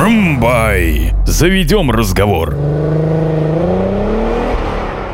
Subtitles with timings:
[0.00, 1.12] Румбай.
[1.26, 2.54] Заведем разговор.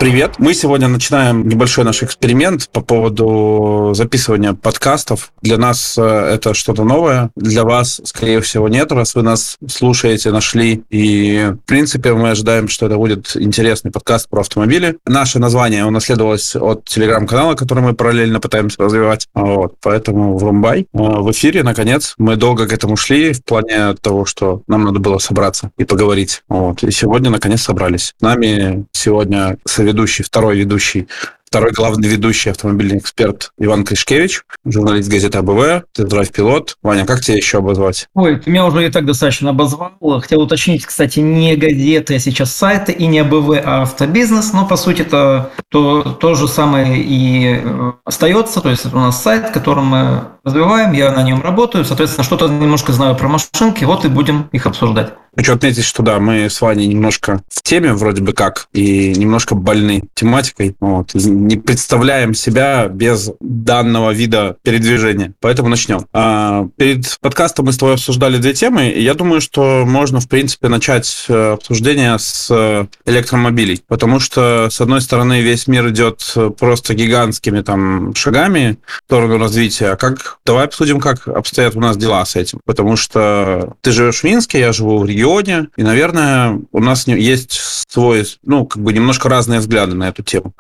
[0.07, 0.37] Привет!
[0.39, 5.33] Мы сегодня начинаем небольшой наш эксперимент по поводу записывания подкастов.
[5.43, 10.31] Для нас э, это что-то новое, для вас, скорее всего, нет, раз вы нас слушаете,
[10.31, 10.85] нашли.
[10.91, 14.97] И, в принципе, мы ожидаем, что это будет интересный подкаст про автомобили.
[15.07, 19.27] Наше название унаследовалось от телеграм-канала, который мы параллельно пытаемся развивать.
[19.35, 20.87] Вот, поэтому в Румбай.
[20.93, 22.15] Э, в эфире, наконец.
[22.17, 26.45] Мы долго к этому шли в плане того, что нам надо было собраться и поговорить.
[26.49, 26.85] Вот.
[26.85, 28.15] И сегодня, наконец, собрались.
[28.17, 29.59] С нами сегодня
[29.97, 31.09] ведущий, второй ведущий
[31.47, 36.77] второй главный ведущий автомобильный эксперт Иван Кришкевич, журналист газеты АБВ, тест-драйв пилот.
[36.83, 38.09] Ваня, как тебя еще обозвать?
[38.15, 39.93] Ой, ты меня уже и так достаточно обозвал.
[40.21, 44.53] Хотел уточнить, кстати, не газеты, а сейчас сайты, и не АБВ, а автобизнес.
[44.53, 48.61] Но, по сути, это то, то же самое и э, остается.
[48.61, 51.85] То есть, это у нас сайт, который мы развиваем, я на нем работаю.
[51.85, 55.15] Соответственно, что-то немножко знаю про машинки, вот и будем их обсуждать.
[55.37, 59.55] Хочу отметить, что да, мы с Ваней немножко в теме вроде бы как, и немножко
[59.55, 60.75] больны тематикой.
[60.81, 65.35] Вот, не представляем себя без данного вида передвижения.
[65.41, 66.07] Поэтому начнем.
[66.15, 70.29] А, перед подкастом мы с тобой обсуждали две темы, и я думаю, что можно, в
[70.29, 73.83] принципе, начать э, обсуждение с э, электромобилей.
[73.87, 79.91] Потому что, с одной стороны, весь мир идет просто гигантскими там шагами в сторону развития.
[79.91, 80.39] А как?
[80.47, 82.61] Давай обсудим, как обстоят у нас дела с этим.
[82.65, 85.69] Потому что ты живешь в Минске, я живу в регионе, регионе.
[85.77, 90.53] И, наверное, у нас есть свой, ну, как бы немножко разные взгляды на эту тему.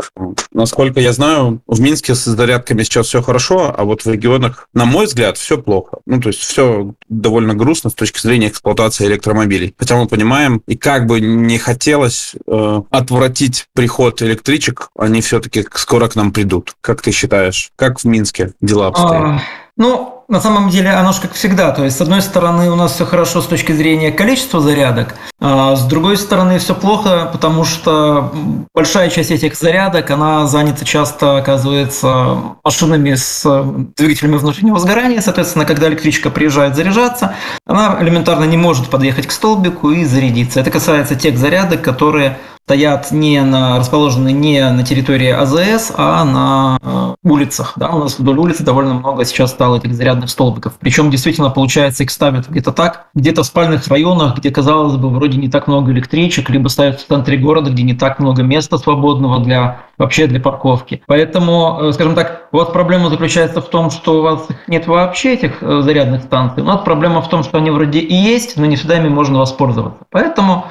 [0.52, 4.84] Насколько я знаю, в Минске с зарядками сейчас все хорошо, а вот в регионах, на
[4.84, 5.98] мой взгляд, все плохо.
[6.06, 9.74] Ну, то есть все довольно грустно с точки зрения эксплуатации электромобилей.
[9.78, 16.08] Хотя мы понимаем, и как бы не хотелось э, отвратить приход электричек, они все-таки скоро
[16.08, 16.74] к нам придут.
[16.80, 19.22] Как ты считаешь, как в Минске дела обстоят?
[19.22, 19.40] А,
[19.76, 21.70] ну, на самом деле оно же как всегда.
[21.72, 25.76] То есть, с одной стороны, у нас все хорошо с точки зрения количества зарядок, а
[25.76, 28.32] с другой стороны, все плохо, потому что
[28.74, 33.44] большая часть этих зарядок, она занята часто, оказывается, машинами с
[33.96, 35.20] двигателями внутреннего сгорания.
[35.20, 37.34] Соответственно, когда электричка приезжает заряжаться,
[37.66, 40.60] она элементарно не может подъехать к столбику и зарядиться.
[40.60, 46.78] Это касается тех зарядок, которые стоят не на, расположены не на территории АЗС, а на
[46.82, 47.74] э, улицах.
[47.76, 47.90] Да?
[47.90, 50.72] У нас вдоль улицы довольно много сейчас стало этих зарядных столбиков.
[50.80, 55.38] Причем действительно, получается, их ставят где-то так, где-то в спальных районах, где, казалось бы, вроде
[55.38, 59.38] не так много электричек, либо ставят в центре города, где не так много места свободного
[59.38, 61.04] для вообще для парковки.
[61.06, 65.34] Поэтому, э, скажем так, у вас проблема заключается в том, что у вас нет вообще
[65.34, 66.64] этих э, зарядных станций.
[66.64, 69.38] У нас проблема в том, что они вроде и есть, но не всегда ими можно
[69.38, 70.04] воспользоваться.
[70.10, 70.64] Поэтому,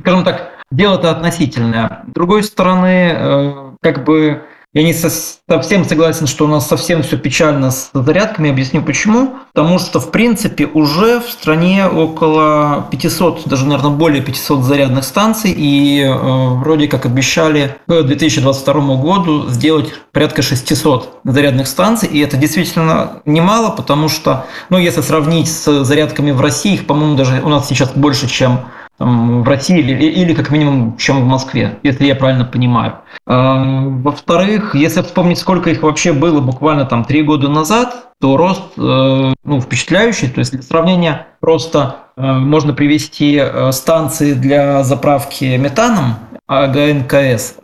[0.00, 2.04] скажем так, дело-то относительное.
[2.08, 4.42] С другой стороны, э, как бы
[4.74, 8.50] я не совсем согласен, что у нас совсем все печально с зарядками.
[8.50, 9.34] Объясню почему.
[9.52, 15.52] Потому что, в принципе, уже в стране около 500, даже, наверное, более 500 зарядных станций.
[15.54, 22.08] И э, вроде как обещали к 2022 году сделать порядка 600 зарядных станций.
[22.08, 27.14] И это действительно немало, потому что, ну, если сравнить с зарядками в России, их, по-моему,
[27.14, 28.60] даже у нас сейчас больше, чем
[28.98, 32.94] в России или, или как минимум, чем в Москве, если я правильно понимаю.
[33.26, 38.62] А, во-вторых, если вспомнить, сколько их вообще было буквально там три года назад, то рост
[38.76, 40.28] э, ну, впечатляющий.
[40.28, 46.14] То есть для сравнения просто э, можно привести э, станции для заправки метаном
[46.46, 47.56] АГНКС.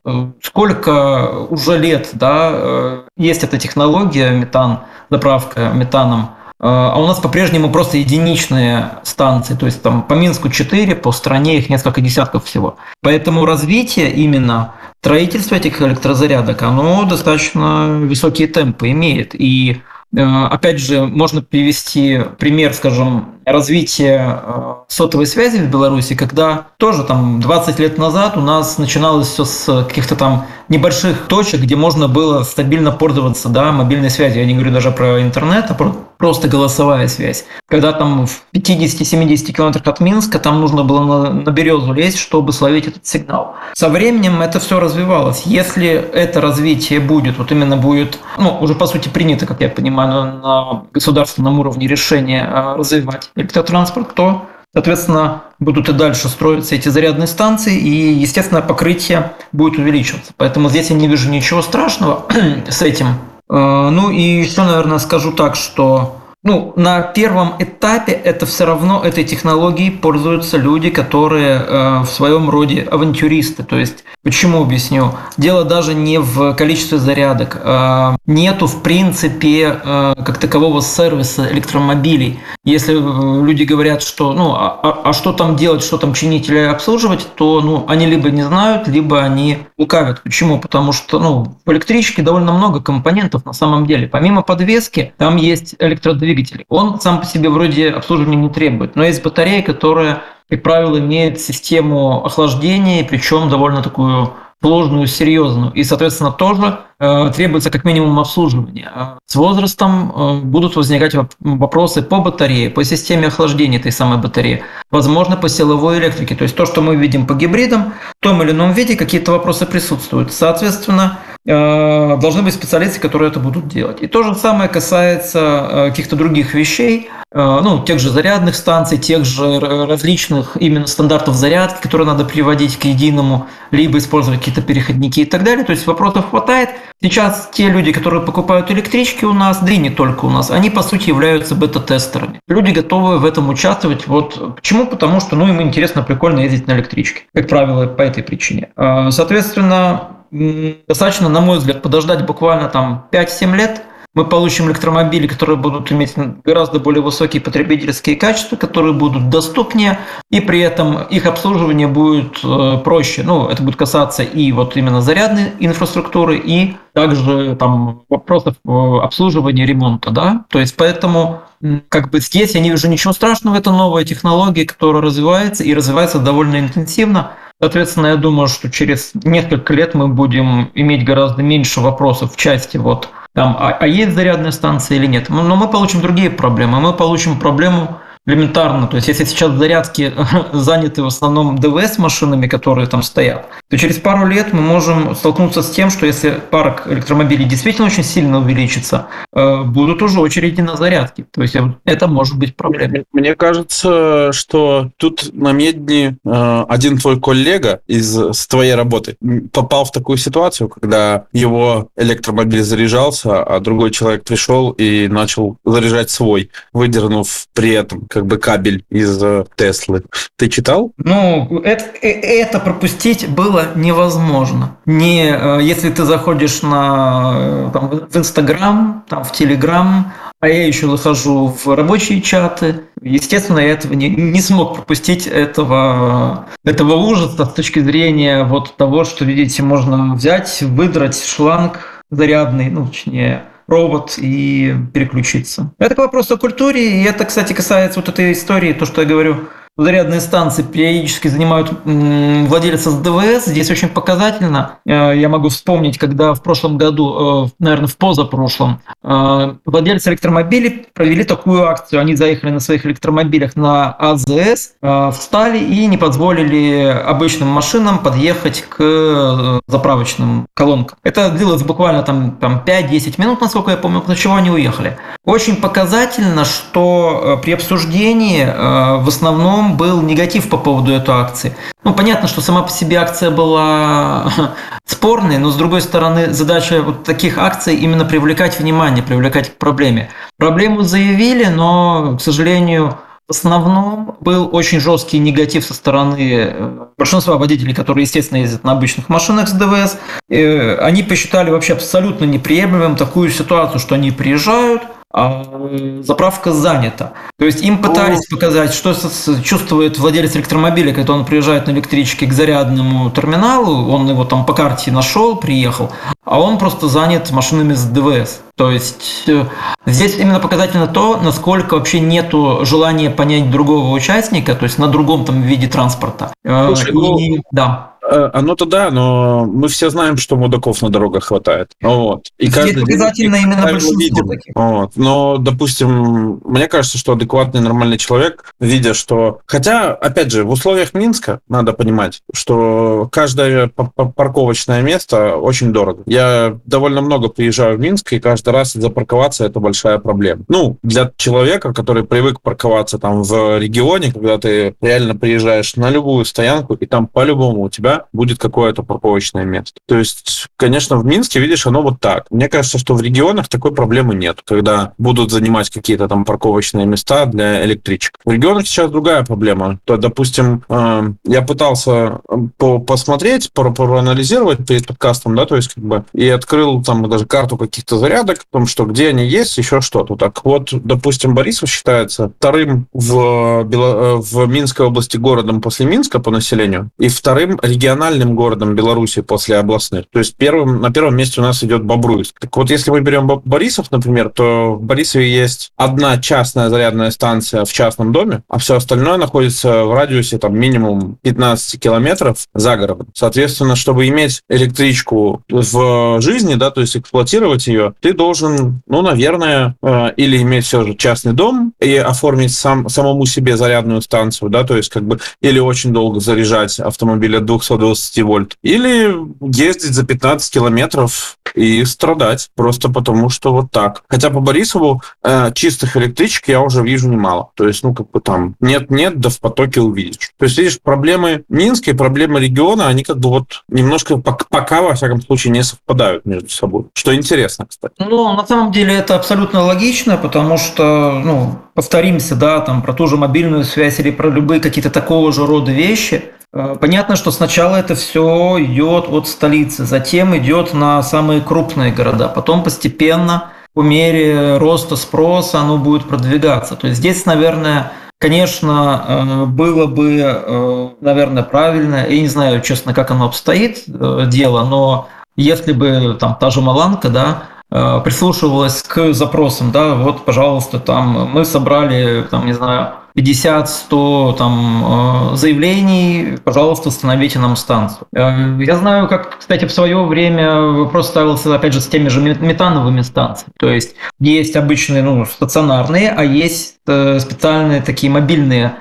[0.43, 4.81] Сколько уже лет да, есть эта технология метан,
[5.11, 6.31] заправка метаном,
[6.61, 11.59] а у нас по-прежнему просто единичные станции, то есть там по Минску 4, по стране
[11.59, 12.77] их несколько десятков всего.
[13.01, 19.35] Поэтому развитие именно строительства этих электрозарядок, оно достаточно высокие темпы имеет.
[19.35, 19.81] И
[20.17, 27.05] э, опять же, можно привести пример, скажем, развития э, сотовой связи в Беларуси, когда тоже
[27.05, 32.09] там 20 лет назад у нас начиналось все с каких-то там небольших точек, где можно
[32.09, 34.43] было стабильно пользоваться да, мобильной связью.
[34.43, 37.47] Я не говорю даже про интернет, а про просто голосовая связь.
[37.69, 42.53] Когда там в 50-70 километрах от Минска там нужно было на, на березу лезть, чтобы
[42.53, 43.55] словить этот сигнал.
[43.75, 45.43] Со временем это все развивалось.
[45.47, 50.41] Если это развитие будет, вот именно будет, ну, уже по сути принято, как я понимаю,
[50.41, 57.26] на государственном уровне решение э, развивать электротранспорт, то Соответственно, будут и дальше строиться эти зарядные
[57.26, 60.32] станции, и, естественно, покрытие будет увеличиваться.
[60.37, 62.26] Поэтому здесь я не вижу ничего страшного
[62.69, 63.06] с этим.
[63.50, 69.02] Э, ну и еще, наверное, скажу так, что ну, на первом этапе это все равно
[69.02, 73.64] этой технологией пользуются люди, которые э, в своем роде авантюристы.
[73.64, 75.14] То есть, почему объясню?
[75.37, 77.61] Дело даже не в количестве зарядок.
[77.64, 82.38] Э, нету, в принципе, э, как такового сервиса электромобилей.
[82.64, 86.49] Если э, люди говорят, что, ну, а, а, а что там делать, что там чинить
[86.49, 90.23] или обслуживать, то, ну, они либо не знают, либо они лукавят.
[90.23, 90.61] Почему?
[90.61, 94.06] Потому что, ну, в электричке довольно много компонентов на самом деле.
[94.06, 96.28] Помимо подвески, там есть электродвигатель.
[96.69, 101.41] Он сам по себе вроде обслуживания не требует, но есть батарея, которая, как правило, имеет
[101.41, 105.73] систему охлаждения, причем довольно такую сложную, серьезную.
[105.73, 108.91] И, соответственно, тоже э, требуется как минимум обслуживание.
[108.93, 114.65] А с возрастом э, будут возникать вопросы по батарее, по системе охлаждения этой самой батареи,
[114.91, 116.35] возможно, по силовой электрике.
[116.35, 119.65] То есть то, что мы видим по гибридам, в том или ином виде какие-то вопросы
[119.65, 120.33] присутствуют.
[120.33, 124.03] Соответственно, должны быть специалисты, которые это будут делать.
[124.03, 128.99] И то же самое касается э, каких-то других вещей, э, ну, тех же зарядных станций,
[128.99, 135.21] тех же различных именно стандартов зарядки, которые надо приводить к единому, либо использовать какие-то переходники
[135.21, 135.65] и так далее.
[135.65, 136.69] То есть вопросов хватает.
[137.00, 140.69] Сейчас те люди, которые покупают электрички у нас, да и не только у нас, они
[140.69, 142.41] по сути являются бета-тестерами.
[142.47, 144.06] Люди готовы в этом участвовать.
[144.06, 144.87] Вот почему?
[144.87, 147.23] Потому что ну, им интересно, прикольно ездить на электричке.
[147.33, 148.69] Как правило, по этой причине.
[148.77, 153.83] Соответственно, достаточно, на мой взгляд, подождать буквально там 5-7 лет–
[154.19, 156.15] мы получим электромобили, которые будут иметь
[156.45, 162.79] гораздо более высокие потребительские качества, которые будут доступнее, и при этом их обслуживание будет э,
[162.83, 163.23] проще.
[163.23, 168.71] Ну, это будет касаться и вот именно зарядной инфраструктуры, и также там вопросов э,
[169.03, 170.47] обслуживания, ремонта, да.
[170.49, 171.43] То есть поэтому
[171.89, 176.19] как бы здесь я не вижу ничего страшного, это новая технология, которая развивается и развивается
[176.19, 177.33] довольно интенсивно.
[177.60, 182.76] Соответственно, я думаю, что через несколько лет мы будем иметь гораздо меньше вопросов в части
[182.76, 185.28] вот там, а, а есть зарядная станция или нет.
[185.28, 186.81] Но мы получим другие проблемы.
[186.81, 187.99] Мы получим проблему
[188.29, 188.87] элементарно.
[188.87, 190.13] То есть, если сейчас зарядки
[190.53, 195.63] заняты в основном ДВС машинами, которые там стоят, то через пару лет мы можем столкнуться
[195.63, 200.77] с тем, что если парк электромобилей действительно очень сильно увеличится, э, будут уже очереди на
[200.77, 201.25] зарядки.
[201.31, 203.05] То есть, это может быть проблемой.
[203.13, 209.17] Мне кажется, что тут на медне э, один твой коллега из с твоей работы
[209.53, 216.11] попал в такую ситуацию, когда его электромобиль заряжался, а другой человек пришел и начал заряжать
[216.11, 220.03] свой, выдернув при этом как бы кабель из э, Теслы.
[220.37, 220.93] Ты читал?
[220.99, 224.76] Ну, это, э, это пропустить было невозможно.
[224.87, 230.88] Не, э, если ты заходишь на, там, в Инстаграм, там, в Телеграм, а я еще
[230.88, 232.81] захожу в рабочие чаты.
[233.00, 239.05] Естественно, я этого не, не смог пропустить этого, этого ужаса с точки зрения вот того,
[239.05, 245.73] что, видите, можно взять, выдрать шланг зарядный, ну, точнее, робот и переключиться.
[245.79, 249.06] Это к вопросу о культуре, и это, кстати, касается вот этой истории, то, что я
[249.06, 249.49] говорю,
[249.79, 253.47] зарядные станции периодически занимают владельцы с ДВС.
[253.47, 254.79] Здесь очень показательно.
[254.85, 260.87] Э, я могу вспомнить, когда в прошлом году, э, наверное, в позапрошлом, э, владельцы электромобилей
[260.93, 262.01] провели такую акцию.
[262.01, 264.73] Они заехали на своих электромобилях на АЗС,
[265.13, 270.99] встали и не позволили обычным машинам подъехать к заправочным колонкам.
[271.05, 274.99] Это длилось буквально там, там 5-10 минут, насколько я помню, после чего они уехали.
[275.25, 281.55] Очень показательно, что при обсуждении в основном был негатив по поводу этой акции.
[281.85, 284.32] Ну, понятно, что сама по себе акция была
[284.85, 290.11] спорной, но, с другой стороны, задача вот таких акций именно привлекать внимание, привлекать к проблеме.
[290.38, 292.98] Проблему заявили, но, к сожалению,
[293.29, 298.72] в основном был очень жесткий негатив со стороны э, большинства водителей, которые, естественно, ездят на
[298.72, 299.98] обычных машинах с ДВС.
[300.31, 307.12] Э, они посчитали вообще абсолютно неприемлемым такую ситуацию, что они приезжают– заправка занята.
[307.38, 308.94] То есть им пытались показать, что
[309.43, 314.53] чувствует владелец электромобиля, когда он приезжает на электричке к зарядному терминалу, он его там по
[314.53, 315.91] карте нашел, приехал,
[316.24, 318.41] а он просто занят машинами с ДВС.
[318.56, 319.44] То есть э,
[319.86, 325.24] здесь именно показательно то, насколько вообще нету желания понять другого участника, то есть на другом
[325.24, 326.32] там виде транспорта.
[326.44, 327.94] Э, Слушай, И, ну, да.
[328.10, 331.72] Э, оно-то да, но мы все знаем, что мудаков на дорогах хватает.
[331.82, 332.29] Вот.
[332.38, 334.27] И каждый обязательно день, именно большинство видим.
[334.55, 334.93] Вот.
[334.96, 339.41] Но, допустим, мне кажется, что адекватный нормальный человек, видя, что...
[339.46, 346.03] Хотя, опять же, в условиях Минска надо понимать, что каждое парковочное место очень дорого.
[346.06, 350.44] Я довольно много приезжаю в Минск, и каждый раз запарковаться это большая проблема.
[350.48, 356.24] Ну, для человека, который привык парковаться там в регионе, когда ты реально приезжаешь на любую
[356.24, 359.81] стоянку, и там по-любому у тебя будет какое-то парковочное место.
[359.86, 362.26] То есть, конечно, в Минске, видишь, оно вот так.
[362.31, 367.26] Мне кажется, что в регионах такой проблемы нет, когда будут занимать какие-то там парковочные места
[367.26, 368.14] для электричек.
[368.24, 369.78] В регионах сейчас другая проблема.
[369.84, 372.20] То, допустим, э, я пытался
[372.56, 377.56] по посмотреть, проанализировать перед подкастом, да, то есть как бы, и открыл там даже карту
[377.56, 380.17] каких-то зарядок, о том, что где они есть, еще что-то.
[380.17, 384.17] Так вот, допустим, Борисов считается вторым в, Бело...
[384.17, 387.58] в Минской области городом после Минска по населению и вторым
[387.89, 390.05] региональным городом Беларуси после областных.
[390.13, 392.39] То есть первым, на первом месте у нас идет Бобруйск.
[392.39, 397.65] Так вот, если мы берем Борисов, например, то в Борисове есть одна частная зарядная станция
[397.65, 403.09] в частном доме, а все остальное находится в радиусе там минимум 15 километров за городом.
[403.15, 409.77] Соответственно, чтобы иметь электричку в жизни, да, то есть эксплуатировать ее, ты должен, ну, наверное,
[409.83, 414.65] э, или иметь все же частный дом и оформить сам, самому себе зарядную станцию, да,
[414.65, 417.47] то есть как бы или очень долго заряжать автомобиль от
[417.79, 424.03] 220 вольт, или ездить за 15 километров и страдать просто потому, что вот так.
[424.08, 427.51] Хотя по Борисову э, чистых электричек я уже вижу немало.
[427.55, 430.31] То есть, ну, как бы там нет-нет, да в потоке увидишь.
[430.39, 434.94] То есть, видишь, проблемы Минска и проблемы региона, они как бы вот немножко пока, во
[434.94, 436.87] всяком случае, не совпадают между собой.
[436.94, 437.94] Что интересно, кстати.
[437.99, 443.06] Ну, на самом деле это абсолютно логично, потому что, ну, повторимся, да, там про ту
[443.06, 447.94] же мобильную связь или про любые какие-то такого же рода вещи, Понятно, что сначала это
[447.94, 454.96] все идет от столицы, затем идет на самые крупные города, потом постепенно по мере роста
[454.96, 456.74] спроса оно будет продвигаться.
[456.74, 462.94] То есть здесь, наверное, конечно, э, было бы, э, наверное, правильно, я не знаю, честно,
[462.94, 469.12] как оно обстоит, дело, но если бы там та же Маланка, да, Э, прислушивалась к
[469.12, 476.89] запросам, да, вот, пожалуйста, там мы собрали, там, не знаю, 50-100 там, э, заявлений, пожалуйста,
[476.89, 478.06] установите нам станцию.
[478.15, 482.20] Э, я знаю, как, кстати, в свое время вопрос ставился, опять же, с теми же
[482.20, 483.53] метановыми станциями.
[483.58, 488.77] То есть есть обычные, ну, стационарные, а есть специальные такие мобильные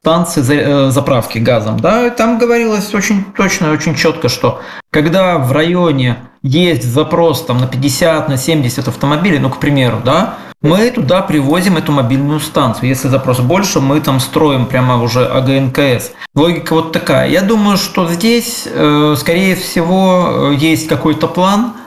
[0.00, 1.78] станции заправки газом.
[1.78, 4.60] Да, там говорилось очень точно, очень четко, что
[4.90, 10.34] когда в районе есть запрос там, на 50, на 70 автомобилей, ну, к примеру, да,
[10.60, 12.88] мы туда привозим эту мобильную станцию.
[12.88, 16.12] Если запрос больше, мы там строим прямо уже АГНКС.
[16.34, 17.28] Логика вот такая.
[17.28, 21.74] Я думаю, что здесь, э, скорее всего, э, есть какой-то план–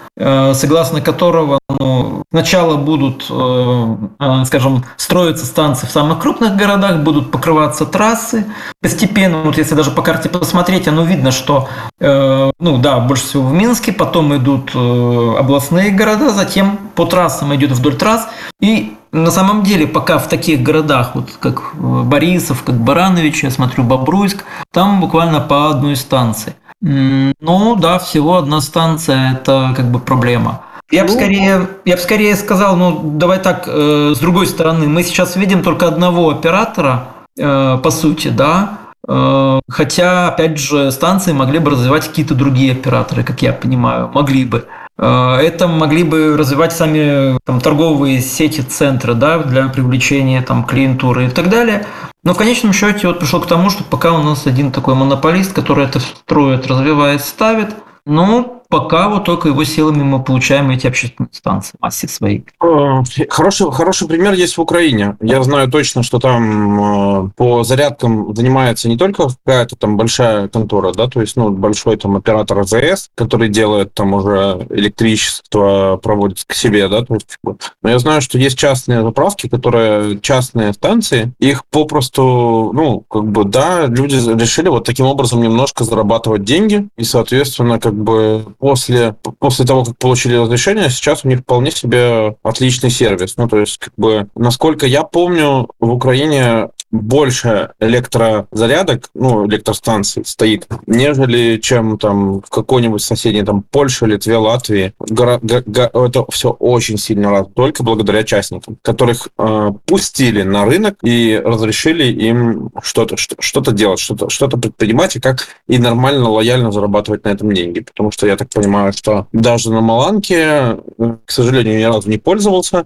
[0.54, 7.32] согласно которого ну, сначала будут, э, э, скажем, строиться станции в самых крупных городах, будут
[7.32, 8.46] покрываться трассы.
[8.82, 11.68] Постепенно, вот если даже по карте посмотреть, оно видно, что,
[12.00, 17.96] ну да, больше всего в Минске, потом идут областные города, затем по трассам идет вдоль
[17.96, 18.28] трасс.
[18.60, 23.84] И на самом деле, пока в таких городах, вот как Борисов, как Баранович, я смотрю
[23.84, 26.56] Бобруйск, там буквально по одной станции.
[26.82, 30.62] Ну да, всего одна станция– это как бы проблема.
[30.92, 34.88] Я бы ну, скорее, я бы скорее сказал, ну давай так, э, с другой стороны,
[34.88, 37.06] мы сейчас видим только одного оператора,
[37.40, 43.24] э, по сути, да, э, хотя, опять же, станции могли бы развивать какие-то другие операторы,
[43.24, 44.66] как я понимаю, могли бы.
[44.98, 51.28] Э, это могли бы развивать сами там, торговые сети центра да, для привлечения там, клиентуры
[51.28, 51.86] и так далее.
[52.24, 55.54] Но в конечном счете вот пришел к тому, что пока у нас один такой монополист,
[55.54, 57.76] который это строит, развивает, ставит,
[58.06, 62.46] ну, пока вот только его силами мы получаем эти общественные станции, массе своей.
[62.64, 65.18] Э, хороший, хороший пример есть в Украине.
[65.22, 70.94] Я знаю точно, что там э, по зарядкам занимается не только какая-то там большая контора,
[70.94, 76.54] да, то есть, ну, большой там оператор АЗС, который делает там уже электричество, проводит к
[76.54, 81.66] себе, да, то есть, но я знаю, что есть частные заправки, которые частные станции, их
[81.66, 87.78] попросту, ну, как бы, да, люди решили вот таким образом немножко зарабатывать деньги, и, соответственно,
[87.78, 93.36] как бы после, после того, как получили разрешение, сейчас у них вполне себе отличный сервис.
[93.36, 100.68] Ну, то есть, как бы, насколько я помню, в Украине больше электрозарядок, ну, электростанций стоит,
[100.86, 104.94] нежели чем там в какой-нибудь соседней там Польше, Литве, Латвии.
[105.00, 110.66] Гора, го, го, это все очень сильно рад, только благодаря частникам, которых э, пустили на
[110.66, 116.72] рынок и разрешили им что-то что-то делать, что-то что-то предпринимать и как и нормально, лояльно
[116.72, 117.80] зарабатывать на этом деньги.
[117.80, 120.78] Потому что я так понимаю, что даже на Маланке,
[121.26, 122.86] к сожалению, ни разу не пользовался,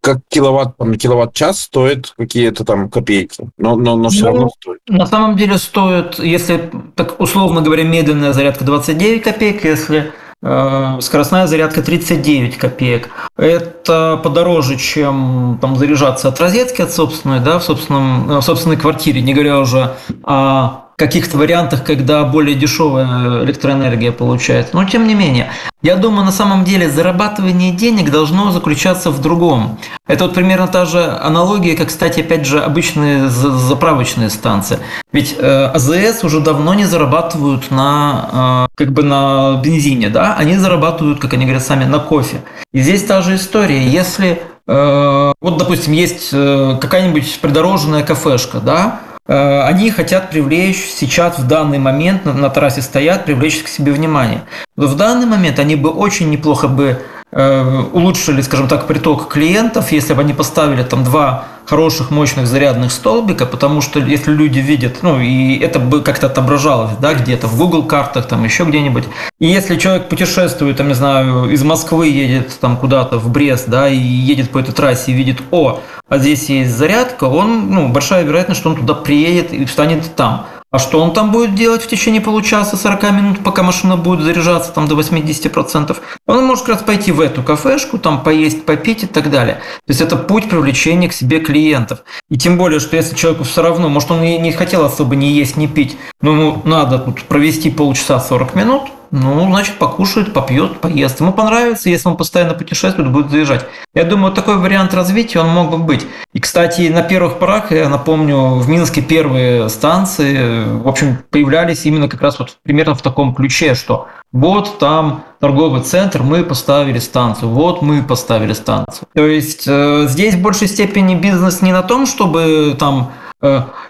[0.00, 4.48] как киловатт, там, киловатт-час стоит какие-то там копейки копейки, но, но, но все ну, равно
[4.60, 4.80] стоит.
[4.88, 11.46] На самом деле стоит, если, так условно говоря, медленная зарядка 29 копеек, если э, скоростная
[11.46, 13.08] зарядка 39 копеек.
[13.36, 19.20] Это подороже, чем там, заряжаться от розетки, от собственной, да, в, собственном, в собственной квартире,
[19.20, 19.94] не говоря уже
[20.24, 24.74] о каких-то вариантах, когда более дешевая электроэнергия получается.
[24.74, 29.78] Но тем не менее, я думаю, на самом деле зарабатывание денег должно заключаться в другом.
[30.08, 34.80] Это вот примерно та же аналогия, как, кстати, опять же, обычные заправочные станции.
[35.12, 40.34] Ведь э, АЗС уже давно не зарабатывают на, э, как бы на бензине, да?
[40.36, 42.38] Они зарабатывают, как они говорят сами, на кофе.
[42.72, 43.86] И здесь та же история.
[43.86, 51.38] Если э, вот, допустим, есть э, какая-нибудь придорожная кафешка, да, Э, они хотят привлечь сейчас
[51.38, 54.42] в данный момент на, на трассе стоят, привлечь к себе внимание.
[54.76, 60.14] В данный момент они бы очень неплохо бы э, улучшили, скажем так, приток клиентов, если
[60.14, 65.20] бы они поставили там два хороших, мощных зарядных столбика, потому что если люди видят, ну,
[65.20, 69.04] и это бы как-то отображалось, да, где-то в Google картах, там еще где-нибудь.
[69.38, 73.88] И если человек путешествует, там, не знаю, из Москвы едет там куда-то в Брест, да,
[73.88, 78.24] и едет по этой трассе и видит, о, а здесь есть зарядка, он, ну, большая
[78.24, 80.46] вероятность, что он туда приедет и встанет там.
[80.70, 84.70] А что он там будет делать в течение получаса, 40 минут, пока машина будет заряжаться
[84.70, 85.96] там до 80%?
[86.26, 89.54] Он может как раз пойти в эту кафешку, там поесть, попить и так далее.
[89.86, 92.00] То есть это путь привлечения к себе клиентов.
[92.28, 95.26] И тем более, что если человеку все равно, может он и не хотел особо ни
[95.26, 100.80] есть, ни пить, но ему надо тут провести полчаса 40 минут, ну, значит, покушает, попьет,
[100.80, 101.20] поест.
[101.20, 103.64] Ему понравится, если он постоянно путешествует, будет заезжать.
[103.94, 106.06] Я думаю, такой вариант развития он мог бы быть.
[106.32, 112.08] И, кстати, на первых порах, я напомню, в Минске первые станции, в общем, появлялись именно
[112.08, 117.48] как раз вот примерно в таком ключе, что вот там торговый центр, мы поставили станцию,
[117.50, 119.08] вот мы поставили станцию.
[119.14, 123.10] То есть э, здесь в большей степени бизнес не на том, чтобы там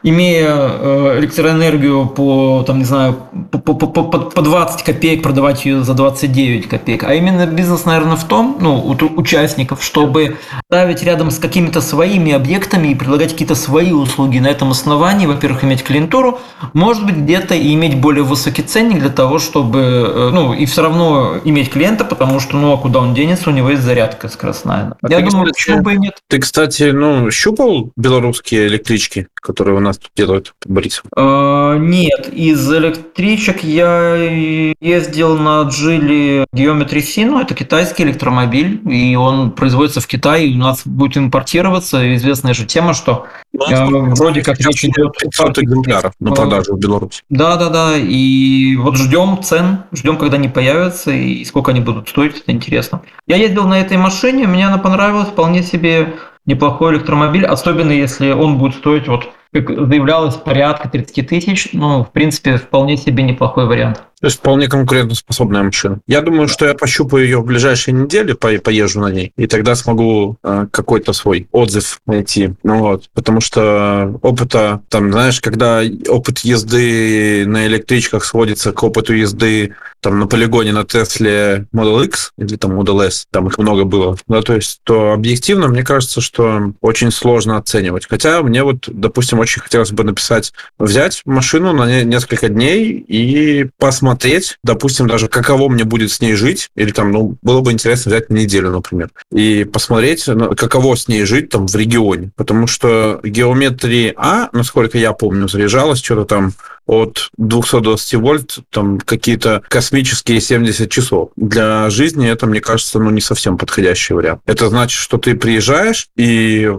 [0.02, 3.17] имея электроэнергию по, там, не знаю,
[3.50, 7.05] по, по, по, по 20 копеек, продавать ее за 29 копеек.
[7.05, 10.37] А именно бизнес, наверное, в том, ну, у участников, чтобы
[10.67, 15.64] ставить рядом с какими-то своими объектами и предлагать какие-то свои услуги на этом основании, во-первых,
[15.64, 16.40] иметь клиентуру,
[16.73, 20.83] может быть, где-то и иметь более высокий ценник для того, чтобы, э, ну, и все
[20.83, 24.97] равно иметь клиента, потому что, ну, а куда он денется, у него есть зарядка скоростная.
[25.02, 26.14] А Я думаю, кстати, почему бы и нет.
[26.28, 29.28] Ты, кстати, ну, щупал белорусские электрички?
[29.49, 31.05] Которые у нас тут делают Борисов?
[31.17, 39.17] А, нет, из электричек я ездил на Джили Geometry C, ну, это китайский электромобиль, и
[39.17, 42.14] он производится в Китае, и у нас будет импортироваться.
[42.17, 45.17] Известная же тема, что ну, вроде как речь идет...
[45.19, 47.22] 500 экземпляров на продажу в Беларуси.
[47.31, 52.11] Да, да, да, и вот ждем цен, ждем, когда они появятся, и сколько они будут
[52.11, 53.01] стоить, это интересно.
[53.27, 56.14] Я ездил на этой машине, мне она понравилась, вполне себе
[56.49, 61.70] неплохой электромобиль, особенно если он будет стоить вот как заявлялось, порядка 30 тысяч.
[61.72, 64.02] Ну, в принципе, вполне себе неплохой вариант.
[64.20, 66.00] То есть вполне конкурентоспособная машина.
[66.07, 69.74] Я думаю, что я пощупаю ее в ближайшие недели, по поезжу на ней, и тогда
[69.74, 72.54] смогу э, какой-то свой отзыв найти.
[72.64, 79.14] Ну вот, потому что опыта, там, знаешь, когда опыт езды на электричках сводится к опыту
[79.14, 83.85] езды там на полигоне на Тесле Model X или там Model S, там их много
[83.85, 88.07] было, да, то есть, то объективно мне кажется, что очень сложно оценивать.
[88.09, 94.08] Хотя мне вот, допустим, очень хотелось бы написать, взять машину на несколько дней и посмотреть
[94.09, 98.11] посмотреть, допустим, даже каково мне будет с ней жить, или там, ну, было бы интересно
[98.11, 102.31] взять неделю, например, и посмотреть, ну, каково с ней жить там в регионе.
[102.37, 106.53] Потому что геометрия А, насколько я помню, заряжалась что-то там
[106.88, 111.29] от 220 вольт, там какие-то космические 70 часов.
[111.37, 114.40] Для жизни это, мне кажется, ну, не совсем подходящий вариант.
[114.47, 116.73] Это значит, что ты приезжаешь и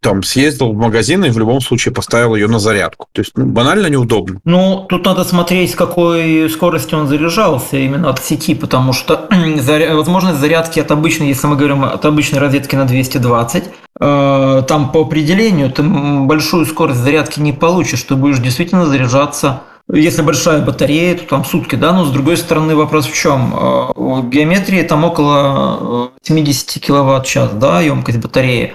[0.00, 3.08] там съездил в магазин и в любом случае поставил ее на зарядку.
[3.12, 4.40] То есть ну, банально неудобно.
[4.44, 9.28] Ну, тут надо смотреть, с какой скоростью он заряжался именно от сети, потому что
[9.94, 13.64] возможность зарядки от обычной, если мы говорим от обычной розетки на 220,
[14.00, 19.62] э, там по определению ты большую скорость зарядки не получишь, ты будешь действительно заряжаться.
[19.90, 23.54] Если большая батарея, то там сутки, да, но с другой стороны вопрос в чем?
[23.54, 28.74] Э, геометрии там около 70 э, киловатт-час, да, емкость батареи.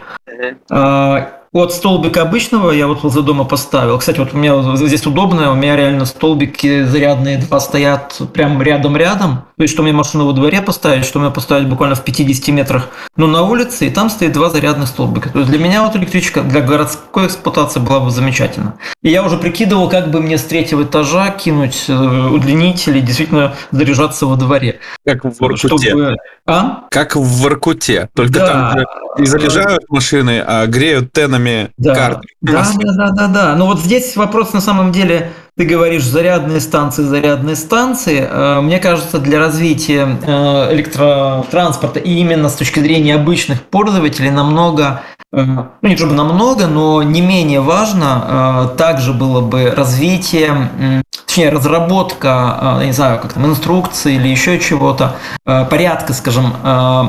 [1.55, 3.97] А, от столбика обычного я вот возле дома поставил.
[3.97, 9.45] Кстати, вот у меня здесь удобно, у меня реально столбики зарядные два стоят прям рядом-рядом.
[9.57, 12.89] То есть, что мне машину во дворе поставить, что мне поставить буквально в 50 метрах,
[13.15, 15.29] но на улице, и там стоит два зарядных столбика.
[15.29, 18.75] То есть, для меня вот электричка для городской эксплуатации была бы замечательна.
[19.01, 23.55] И я уже прикидывал, как бы мне с третьего этажа кинуть э, удлинитель и действительно
[23.71, 24.79] заряжаться во дворе.
[25.05, 25.67] Как в Воркуте.
[25.67, 26.17] Чтобы...
[26.45, 26.83] А?
[26.91, 28.09] Как в Воркуте.
[28.13, 28.47] Только да.
[28.47, 28.85] там
[29.17, 31.95] не заряжают машины, а греют тенами да.
[31.95, 32.27] карты.
[32.41, 33.55] Да, да, да, да, да.
[33.55, 38.27] Но вот здесь вопрос на самом деле, ты говоришь зарядные станции, зарядные станции.
[38.29, 45.01] Э, мне кажется, для развития э, электротранспорта и именно с точки зрения обычных пользователей намного
[45.31, 52.93] ну не чтобы намного, но не менее важно также было бы развитие, точнее разработка, не
[52.93, 56.53] знаю, как там инструкции или еще чего-то, порядка, скажем,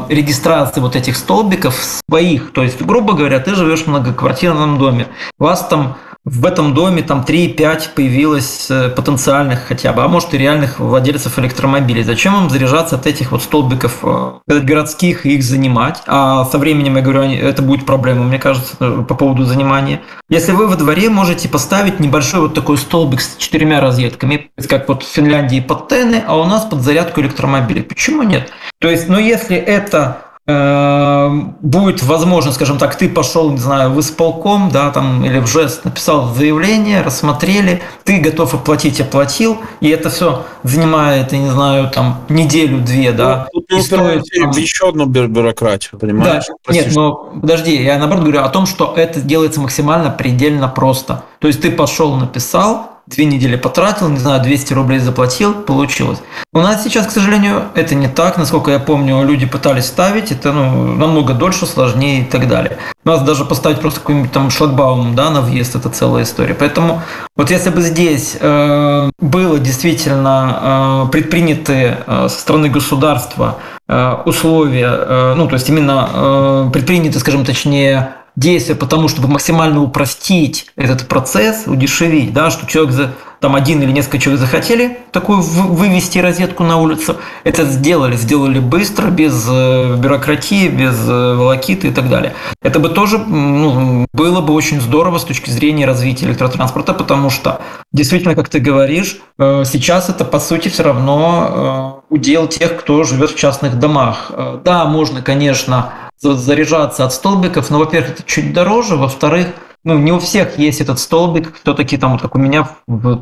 [0.09, 2.53] регистрации вот этих столбиков своих.
[2.53, 5.07] То есть, грубо говоря, ты живешь в многоквартирном доме,
[5.39, 10.35] у вас там в этом доме там 3-5 появилось э, потенциальных хотя бы, а может
[10.35, 12.03] и реальных владельцев электромобилей.
[12.03, 16.03] Зачем им заряжаться от этих вот столбиков э, городских и их занимать?
[16.09, 20.03] А со временем, я говорю, это будет проблема, мне кажется, э, по поводу занимания.
[20.29, 25.05] Если вы во дворе можете поставить небольшой вот такой столбик с четырьмя розетками, как вот
[25.05, 27.85] в Финляндии под тены, а у нас под зарядку электромобилей.
[27.85, 28.51] Почему нет?
[28.81, 34.71] То есть, ну если это будет возможно, скажем так, ты пошел, не знаю, в исполком,
[34.71, 40.45] да, там, или в жест написал заявление, рассмотрели, ты готов оплатить, оплатил, и это все
[40.63, 43.49] занимает, я не знаю, там, неделю-две, да.
[43.53, 44.51] Ну, тут стоит, там...
[44.53, 46.45] еще одну бюрократию, понимаешь?
[46.65, 51.25] Да, нет, но подожди, я наоборот говорю о том, что это делается максимально предельно просто.
[51.41, 56.19] То есть ты пошел, написал, две недели потратил, не знаю, 200 рублей заплатил, получилось.
[56.53, 58.37] У нас сейчас, к сожалению, это не так.
[58.37, 62.79] Насколько я помню, люди пытались ставить, это ну, намного дольше, сложнее и так далее.
[63.05, 66.55] У нас даже поставить просто какой-нибудь там шлагбаум да, на въезд, это целая история.
[66.55, 67.03] Поэтому
[67.37, 74.91] вот если бы здесь э, было действительно э, предприняты э, со стороны государства э, условия,
[74.91, 80.67] э, ну, то есть именно э, предприняты, скажем точнее, действия по тому, чтобы максимально упростить
[80.77, 86.19] этот процесс, удешевить, да, что человек за там один или несколько человек захотели такую вывести
[86.19, 92.09] розетку на улицу, это сделали, сделали быстро, без э, бюрократии, без э, волокиты и так
[92.09, 92.35] далее.
[92.63, 97.61] Это бы тоже ну, было бы очень здорово с точки зрения развития электротранспорта, потому что
[97.93, 103.33] действительно, как ты говоришь, э, сейчас это по сути все равно удел тех, кто живет
[103.33, 104.31] в частных домах.
[104.65, 109.49] Да, можно, конечно, заряжаться от столбиков, но, во-первых, это чуть дороже, во-вторых,
[109.87, 112.69] ну, не у всех есть этот столбик, все-таки там, вот как у меня,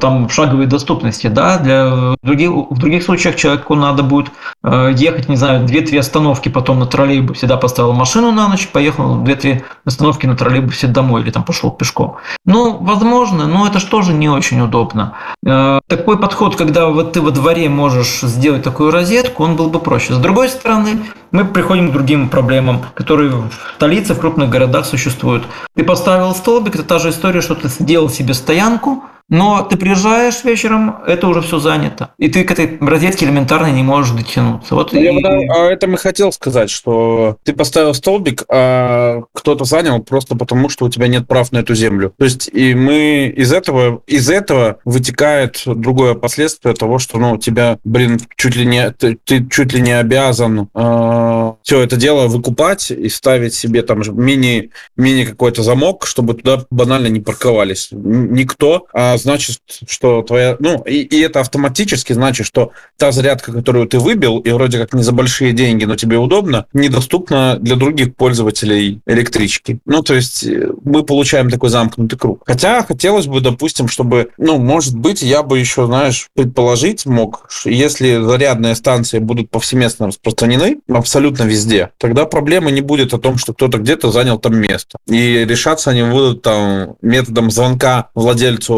[0.01, 4.29] там в шаговой доступности, да, для других, в других случаях человеку надо будет
[4.63, 9.19] э, ехать, не знаю, 2-3 остановки потом на троллейбусе, да, поставил машину на ночь, поехал
[9.23, 12.17] 2-3 остановки на троллейбусе домой или там пошел пешком.
[12.47, 15.13] Ну, возможно, но это же тоже не очень удобно.
[15.47, 19.81] Э, такой подход, когда вот ты во дворе можешь сделать такую розетку, он был бы
[19.81, 20.15] проще.
[20.15, 21.01] С другой стороны,
[21.31, 25.45] мы приходим к другим проблемам, которые в столице, в крупных городах существуют.
[25.75, 29.77] Ты поставил стол, столбик– это та же история, что ты сделал себе стоянку, но ты
[29.77, 32.11] приезжаешь вечером, это уже все занято.
[32.19, 34.75] И ты к этой розетке элементарно не можешь дотянуться.
[34.75, 35.49] Вот ну, и...
[35.49, 40.85] А это мы хотел сказать, что ты поставил столбик, а кто-то занял просто потому, что
[40.85, 42.13] у тебя нет прав на эту землю.
[42.19, 47.79] То есть и мы из этого, из этого вытекает другое последствие того, что ну, тебя,
[47.85, 52.27] блин, чуть ли не, ты, ты чуть ли не обязан э, а, все это дело
[52.29, 58.87] выкупать и ставить себе там мини, мини какой-то замок, чтобы туда банально не парковались никто,
[58.93, 60.57] а значит, что твоя...
[60.59, 64.93] Ну, и, и это автоматически значит, что та зарядка, которую ты выбил, и вроде как
[64.95, 69.79] не за большие деньги, но тебе удобно, недоступна для других пользователей электрички.
[69.85, 72.43] Ну, то есть э, мы получаем такой замкнутый круг.
[72.47, 78.23] Хотя хотелось бы, допустим, чтобы, ну, может быть, я бы еще, знаешь, предположить мог, если
[78.23, 83.79] зарядные станции будут повсеместно распространены абсолютно везде, тогда проблемы не будет о том, что кто-то
[83.79, 84.99] где-то занял там место.
[85.07, 88.75] И решаться они будут там методом звонка владельцу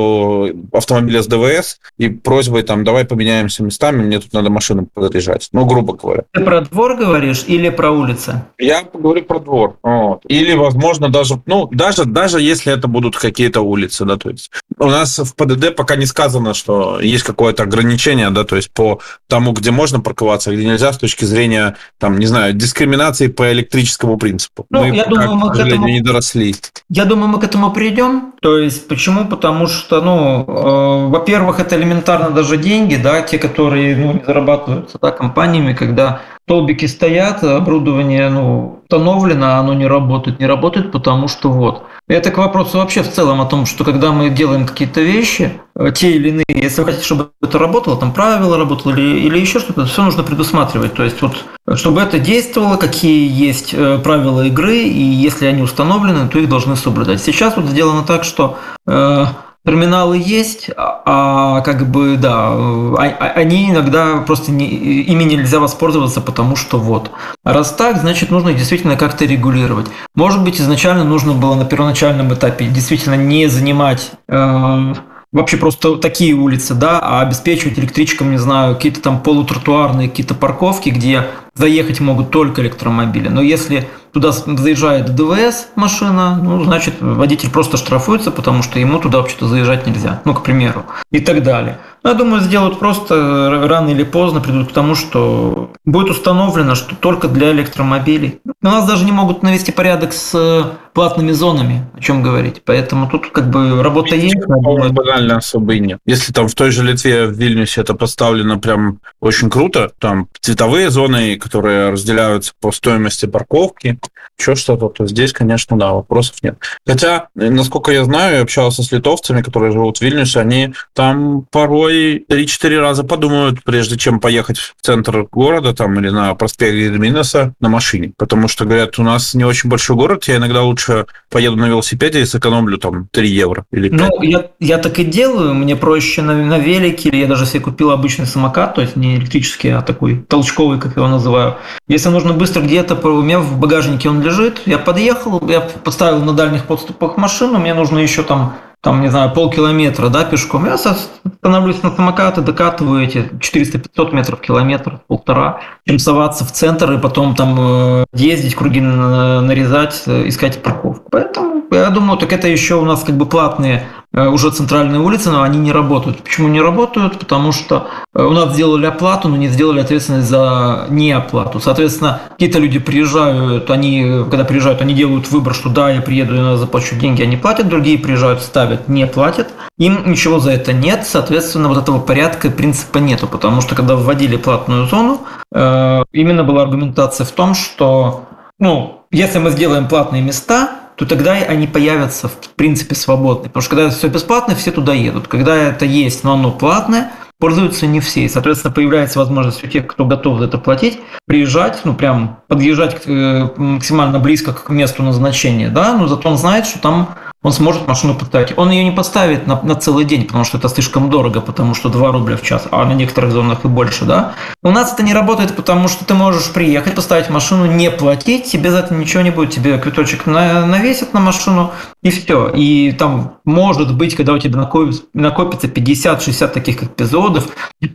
[0.73, 5.49] автомобиля с ДВС и просьбой там, давай поменяемся местами, мне тут надо машину подъезжать.
[5.53, 6.23] Ну, грубо говоря.
[6.33, 8.45] Ты про двор говоришь или про улицы?
[8.59, 9.77] Я говорю про двор.
[9.83, 10.21] Вот.
[10.29, 14.87] Или, возможно, даже, ну, даже, даже если это будут какие-то улицы, да, то есть у
[14.87, 19.53] нас в ПДД пока не сказано, что есть какое-то ограничение, да, то есть по тому,
[19.53, 24.67] где можно парковаться, где нельзя с точки зрения, там, не знаю, дискриминации по электрическому принципу.
[24.71, 26.55] Ну, мы я пока, думаю, мы к этому не доросли.
[26.89, 28.35] Я думаю, мы к этому придем.
[28.41, 29.27] То есть почему?
[29.27, 34.99] Потому что, ну, э, во-первых, это элементарно даже деньги, да, те, которые ну, не зарабатываются
[35.01, 40.39] да, компаниями, когда столбики стоят, оборудование ну, установлено, оно не работает.
[40.39, 41.83] Не работает, потому что вот.
[42.09, 45.91] Это к вопросу вообще в целом о том, что когда мы делаем какие-то вещи, э,
[45.93, 49.87] те или иные, если хотите, чтобы это работало, там правила работало или, или еще что-то,
[49.87, 50.95] все нужно предусматривать.
[50.95, 56.29] То есть вот, чтобы это действовало, какие есть э, правила игры, и если они установлены,
[56.29, 57.21] то их должны соблюдать.
[57.21, 59.25] Сейчас вот сделано так, что э,
[59.67, 65.59] Терминалы есть, а, а как бы, да, а, а, они иногда просто не, ими нельзя
[65.59, 67.11] воспользоваться, потому что вот.
[67.43, 69.89] Раз так, значит, нужно действительно как-то регулировать.
[70.15, 74.95] Может быть, изначально нужно было на первоначальном этапе действительно не занимать э,
[75.33, 80.91] вообще просто такие улицы, да, а обеспечивать электричкам, не знаю, какие-то там полутротуарные какие-то парковки,
[80.91, 83.29] где заехать могут только электромобили.
[83.29, 89.19] Но если туда заезжает ДВС машина, ну, значит, водитель просто штрафуется, потому что ему туда
[89.19, 91.77] вообще-то заезжать нельзя, ну, к примеру, и так далее.
[92.03, 96.95] Ну, я думаю, сделают просто рано или поздно придут к тому, что будет установлено, что
[96.95, 98.41] только для электромобилей.
[98.63, 102.63] У нас даже не могут навести порядок с платными зонами, о чем говорить.
[102.65, 104.47] Поэтому тут как бы работа есть.
[104.47, 105.99] Банально особо и нет.
[106.07, 110.91] Если там в той же Литве, в Вильнюсе это поставлено прям очень круто, там цветовые
[110.91, 113.99] зоны, которые разделяются по стоимости парковки,
[114.39, 116.59] еще что-то, то здесь, конечно, да, вопросов нет.
[116.87, 122.25] Хотя, насколько я знаю, я общался с литовцами, которые живут в Вильнюсе, они там порой
[122.29, 127.69] 3-4 раза подумают, прежде чем поехать в центр города там или на проспект Гедеминеса на
[127.69, 128.13] машине.
[128.17, 132.21] Потому что, говорят, у нас не очень большой город, я иногда лучше поеду на велосипеде
[132.21, 134.01] и сэкономлю там 3 евро или 5.
[134.01, 137.61] Ну, я, я так и делаю, мне проще на, на велике, или я даже себе
[137.61, 141.57] купил обычный самокат, то есть не электрический, а такой толчковый, как я его называю.
[141.89, 146.33] Если нужно быстро где-то, у меня в багажнике он лежит, я подъехал, я поставил на
[146.33, 150.65] дальних подступах машину, мне нужно еще там там, не знаю, полкилометра, да, пешком.
[150.67, 156.99] Я становлюсь на самокаты, докатываю эти 400-500 метров, километр, полтора, чем соваться в центр и
[156.99, 161.09] потом там э, ездить, круги нарезать, э, искать парковку.
[161.11, 165.31] Поэтому я думаю, так это еще у нас как бы платные Э, уже центральные улицы,
[165.31, 166.23] но они не работают.
[166.23, 167.19] Почему не работают?
[167.19, 171.61] Потому что э, у нас сделали оплату, но не сделали ответственность за неоплату.
[171.61, 176.57] Соответственно, какие-то люди приезжают, они, когда приезжают, они делают выбор, что да, я приеду, я
[176.57, 179.49] заплачу деньги, они платят, другие приезжают, ставят, не платят.
[179.77, 184.39] Им ничего за это нет, соответственно, вот этого порядка принципа нету, потому что когда вводили
[184.39, 185.21] платную зону,
[185.53, 188.25] э, именно была аргументация в том, что
[188.59, 193.49] ну, если мы сделаем платные места, то тогда они появятся, в принципе, свободные.
[193.49, 195.29] Потому что когда все бесплатно, все туда едут.
[195.29, 198.25] Когда это есть, но оно платное, пользуются не все.
[198.25, 203.03] И, соответственно, появляется возможность у тех, кто готов за это платить, приезжать, ну, прям подъезжать
[203.07, 207.15] э, максимально близко к месту назначения, да, но зато он знает, что там
[207.47, 208.55] он сможет машину поставить.
[208.59, 211.89] Он ее не поставит на, на целый день, потому что это слишком дорого, потому что
[211.89, 214.35] 2 рубля в час, а на некоторых зонах и больше, да.
[214.65, 218.73] У нас это не работает, потому что ты можешь приехать, поставить машину, не платить, тебе
[218.73, 221.71] за это ничего не будет, тебе квиточек на, навесят на машину,
[222.03, 222.49] и все.
[222.49, 227.47] И там может быть, когда у тебя накопится, накопится 50-60 таких эпизодов,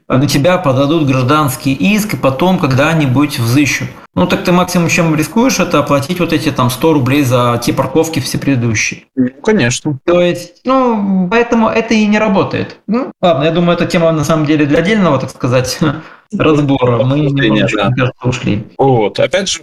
[0.07, 3.89] на тебя подадут гражданский иск, и потом когда-нибудь взыщут.
[4.13, 7.71] Ну, так ты максимум, чем рискуешь, это оплатить вот эти там 100 рублей за те
[7.71, 9.05] парковки все предыдущие.
[9.15, 9.99] Ну, конечно.
[10.03, 12.79] То есть, ну, поэтому это и не работает.
[12.87, 15.79] Ну, ладно, я думаю, эта тема на самом деле для отдельного, так сказать,
[16.37, 17.03] разбора.
[17.03, 18.11] Мы немножечко, да.
[18.23, 18.65] ушли.
[18.77, 19.19] Вот.
[19.19, 19.59] Опять же,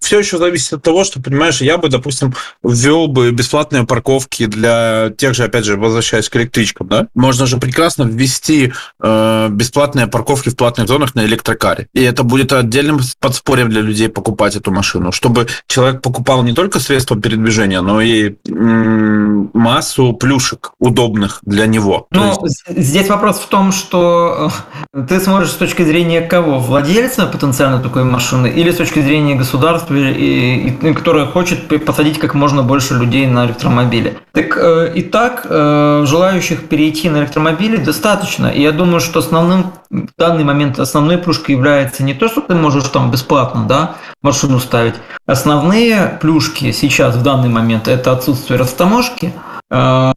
[0.00, 5.10] все еще зависит от того, что, понимаешь, я бы, допустим, ввел бы бесплатные парковки для
[5.16, 7.08] тех же, опять же, возвращаясь к электричкам, да?
[7.14, 8.72] Можно же прекрасно ввести
[9.02, 11.88] э, бесплатные парковки в платных зонах на электрокаре.
[11.92, 16.80] И это будет отдельным подспорьем для людей покупать эту машину, чтобы человек покупал не только
[16.80, 22.06] средства передвижения, но и м- массу плюшек удобных для него.
[22.10, 22.64] Ну, есть...
[22.68, 24.50] здесь вопрос в том, что
[24.92, 26.58] э, ты смотришь с точки зрения зрения кого?
[26.58, 32.34] Владельца потенциально такой машины или с точки зрения государства, и, и, которое хочет посадить как
[32.34, 34.18] можно больше людей на электромобили?
[34.32, 38.48] Так э, и так э, желающих перейти на электромобили достаточно.
[38.48, 42.54] И я думаю, что основным в данный момент основной плюшкой является не то, что ты
[42.54, 44.94] можешь там бесплатно да, машину ставить.
[45.26, 49.32] Основные плюшки сейчас в данный момент это отсутствие растаможки,
[49.63, 49.63] Э,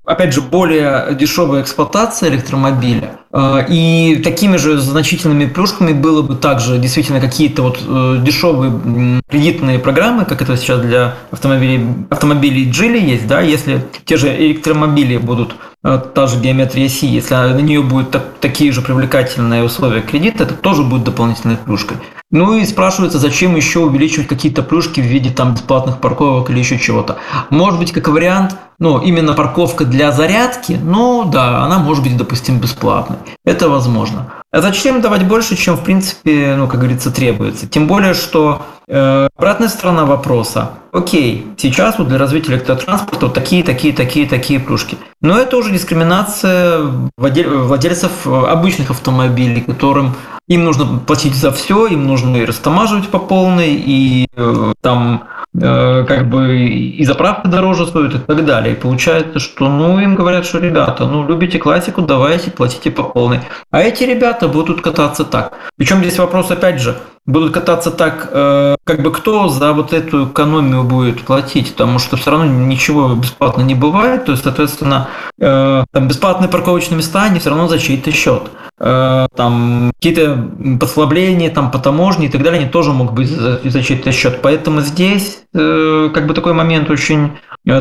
[0.06, 3.18] опять же, более дешевая эксплуатация электромобиля.
[3.32, 9.80] Э, и такими же значительными плюшками было бы также действительно какие-то вот э, дешевые кредитные
[9.80, 15.56] программы, как это сейчас для автомобилей, автомобилей Geely есть, да, если те же электромобили будут
[15.84, 20.54] та же геометрия Си, если на нее будут так, такие же привлекательные условия кредита, это
[20.54, 21.98] тоже будет дополнительной плюшкой.
[22.30, 26.78] Ну и спрашивается, зачем еще увеличивать какие-то плюшки в виде там бесплатных парковок или еще
[26.78, 27.20] чего-то.
[27.50, 32.60] Может быть, как вариант, ну, именно парковка для зарядки, ну да, она может быть, допустим,
[32.60, 33.16] бесплатной.
[33.46, 34.34] Это возможно.
[34.52, 37.66] А зачем давать больше, чем, в принципе, ну, как говорится, требуется?
[37.66, 40.72] Тем более, что э, обратная сторона вопроса.
[40.92, 44.98] Окей, сейчас вот для развития электротранспорта такие, такие, такие, такие плюшки.
[45.22, 46.82] Но это уже дискриминация
[47.18, 50.14] владельцев обычных автомобилей, которым
[50.48, 56.06] им нужно платить за все, им нужно и растамаживать по полной, и э, там э,
[56.08, 58.74] как бы и заправка дороже стоит и так далее.
[58.74, 63.42] И получается, что ну им говорят, что ребята, ну любите классику, давайте платите по полной.
[63.72, 65.54] А эти ребята будут кататься так.
[65.78, 66.98] Причем здесь вопрос опять же,
[67.28, 72.16] будут кататься так, э, как бы кто за вот эту экономию будет платить, потому что
[72.16, 77.40] все равно ничего бесплатно не бывает, то есть, соответственно, э, там бесплатные парковочные места, они
[77.40, 78.44] все равно за чей-то счет.
[78.80, 83.60] э, там какие-то послабления там по таможне и так далее, они тоже могут быть за,
[83.64, 84.42] за чей-то счет.
[84.42, 87.32] Поэтому здесь как бы такой момент очень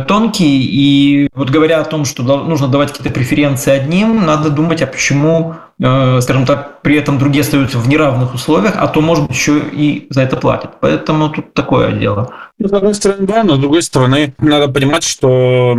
[0.09, 4.87] тонкий, и вот говоря о том, что нужно давать какие-то преференции одним, надо думать, а
[4.87, 9.59] почему скажем так, при этом другие остаются в неравных условиях, а то, может быть, еще
[9.59, 10.81] и за это платят.
[10.81, 12.33] Поэтому тут такое дело.
[12.59, 15.77] Ну, с одной стороны, да, но с другой стороны, надо понимать, что...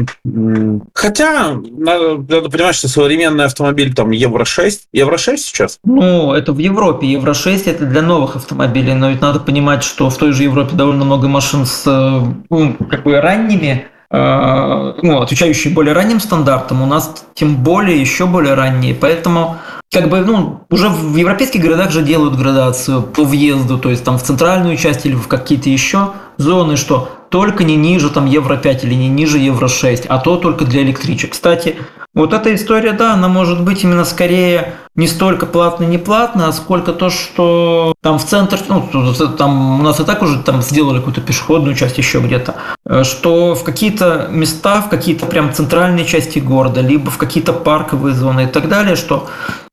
[0.93, 4.81] Хотя, надо, надо понимать, что современный автомобиль там Евро-6.
[4.93, 5.79] Евро-6 сейчас?
[5.83, 7.07] Ну, это в Европе.
[7.07, 11.05] Евро-6 это для новых автомобилей, но ведь надо понимать, что в той же Европе довольно
[11.05, 16.85] много машин с э, ну, как бы ранними э, ну, отвечающие более ранним стандартам, у
[16.85, 18.93] нас тем более еще более ранние.
[18.93, 19.57] Поэтому
[19.91, 24.17] как бы, ну, уже в европейских городах же делают градацию по въезду, то есть там
[24.17, 28.83] в центральную часть или в какие-то еще зоны, что только не ниже там Евро 5
[28.83, 31.31] или не ниже Евро 6, а то только для электричек.
[31.31, 31.75] Кстати,
[32.13, 36.91] вот эта история, да, она может быть именно скорее не столько платно-не платно, а сколько
[36.91, 38.89] то, что там в центр, ну,
[39.37, 42.55] там у нас и так уже там сделали какую-то пешеходную часть еще где-то,
[42.87, 48.15] э, что в какие-то места, в какие-то прям центральные части города, либо в какие-то парковые
[48.15, 49.27] зоны и так далее, что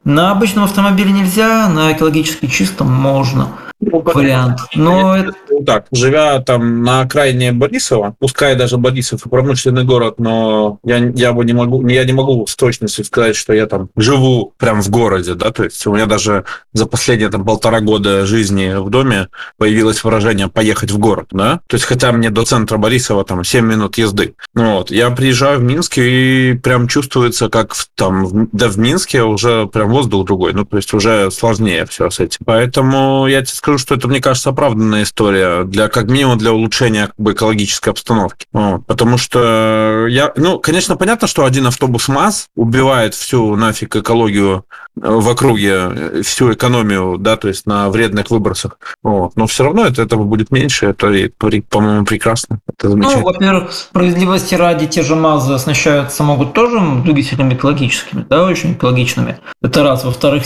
[0.04, 3.48] на обычном автомобиле нельзя, на экологически чистом можно.
[3.80, 4.60] Ну, вариант.
[4.74, 5.32] Но это...
[5.66, 11.32] Так, живя там на окраине Борисова, пускай даже Борисов и промышленный город, но я, я
[11.32, 14.90] бы не могу, я не могу с точностью сказать, что я там живу прям в
[14.90, 19.28] городе, да, то есть у меня даже за последние там полтора года жизни в доме
[19.58, 23.66] появилось выражение «поехать в город», да, то есть хотя мне до центра Борисова там 7
[23.66, 24.34] минут езды.
[24.54, 29.66] Вот, я приезжаю в Минск и прям чувствуется, как в, там, да в Минске уже
[29.66, 32.38] прям воздух другой, ну то есть уже сложнее все с этим.
[32.44, 37.06] Поэтому я тебе скажу, что это, мне кажется, оправданная история для, как минимум, для улучшения
[37.06, 38.46] как бы, экологической обстановки.
[38.52, 38.86] Вот.
[38.86, 45.28] Потому что я, ну, конечно, понятно, что один автобус МАЗ убивает всю нафиг экологию в
[45.28, 48.78] округе, всю экономию, да, то есть на вредных выбросах.
[49.02, 49.32] Вот.
[49.36, 52.60] Но все равно это, этого будет меньше, это, по-моему, прекрасно.
[52.68, 58.74] Это ну, во-первых, справедливости ради, те же МАЗы оснащаются могут тоже двигателями экологическими, да, очень
[58.74, 59.38] экологичными.
[59.62, 60.04] Это раз.
[60.04, 60.44] Во-вторых,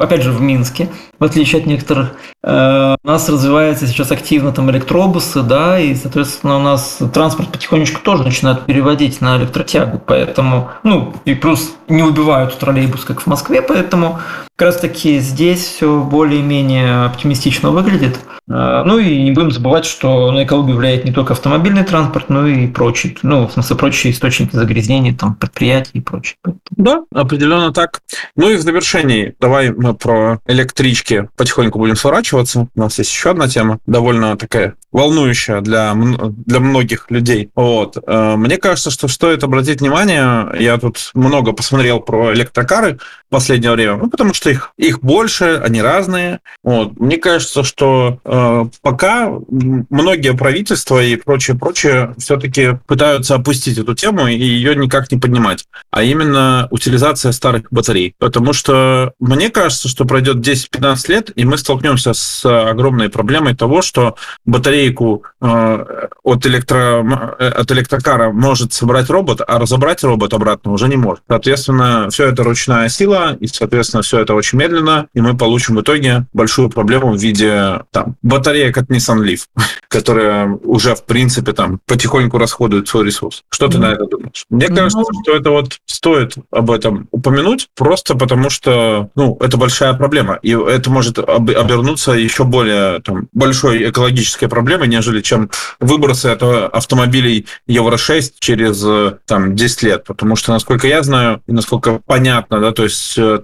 [0.00, 4.70] опять же, в Минске, в отличие от некоторых Э, у нас развивается сейчас активно там
[4.70, 11.12] электробусы, да, и, соответственно, у нас транспорт потихонечку тоже начинает переводить на электротягу, поэтому, ну,
[11.26, 14.18] и плюс не убивают троллейбус, как в Москве, поэтому とも
[14.60, 18.20] как раз таки здесь все более-менее оптимистично выглядит.
[18.46, 22.46] Э, ну и не будем забывать, что на экологию влияет не только автомобильный транспорт, но
[22.46, 26.36] и прочие, ну, в смысле, прочие источники загрязнения, там, предприятий и прочее.
[26.70, 28.02] Да, определенно так.
[28.36, 32.68] Ну и в завершении давай мы про электрички потихоньку будем сворачивать сворачиваться.
[32.74, 37.50] У нас есть еще одна тема, довольно такая волнующая для, для многих людей.
[37.54, 37.96] Вот.
[38.06, 43.72] Э, мне кажется, что стоит обратить внимание, я тут много посмотрел про электрокары в последнее
[43.72, 46.40] время, ну, потому что их, их больше, они разные.
[46.62, 46.98] Вот.
[46.98, 54.34] Мне кажется, что э, пока многие правительства и прочее-прочее все-таки пытаются опустить эту тему и
[54.34, 58.14] ее никак не поднимать, а именно утилизация старых батарей.
[58.18, 63.82] Потому что мне кажется, что пройдет 10-15 лет, и мы столкнемся с огромной проблемой того,
[63.82, 70.88] что батарейку э, от, электро, от электрокара может собрать робот, а разобрать робот обратно уже
[70.88, 71.22] не может.
[71.28, 75.82] Соответственно, все это ручная сила, и, соответственно, все это очень медленно, и мы получим в
[75.82, 79.46] итоге большую проблему в виде там, батареек от Nissan Leaf,
[79.88, 83.44] которая уже, в принципе, там потихоньку расходует свой ресурс.
[83.50, 83.80] Что ты mm.
[83.80, 84.44] на это думаешь?
[84.50, 84.74] Мне mm.
[84.74, 90.38] кажется, что это вот стоит об этом упомянуть, просто потому что, ну, это большая проблема,
[90.42, 96.42] и это может обернуться становится еще более там, большой экологической проблемой, нежели чем выбросы от
[96.42, 98.84] автомобилей Евро-6 через
[99.26, 100.04] там, 10 лет.
[100.04, 103.38] Потому что, насколько я знаю, и насколько понятно, да, то есть э,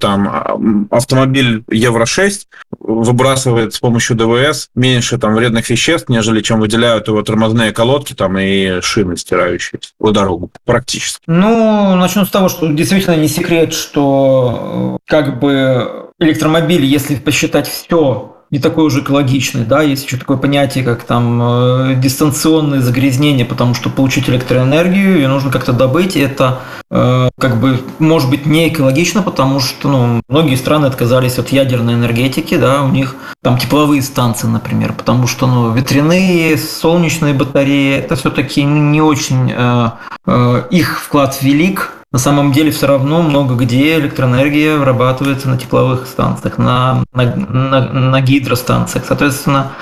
[0.90, 2.46] автомобиль Евро-6
[2.80, 8.38] выбрасывает с помощью ДВС меньше там, вредных веществ, нежели чем выделяют его тормозные колодки там,
[8.38, 11.22] и шины, стирающие по дорогу практически.
[11.26, 17.68] Ну, начну с того, что действительно не секрет, что э, как бы электромобиль, если посчитать
[17.68, 23.44] все не такой уже экологичный, да, есть еще такое понятие, как там э, дистанционные загрязнения,
[23.44, 28.68] потому что получить электроэнергию ее нужно как-то добыть, это э, как бы может быть не
[28.68, 34.02] экологично, потому что ну, многие страны отказались от ядерной энергетики, да, у них там тепловые
[34.02, 39.90] станции, например, потому что ну, ветряные, солнечные батареи, это все-таки не очень э,
[40.26, 46.06] э, их вклад велик, на самом деле все равно много где электроэнергия вырабатывается на тепловых
[46.06, 49.04] станциях, на, на, на, на гидростанциях.
[49.06, 49.72] Соответственно,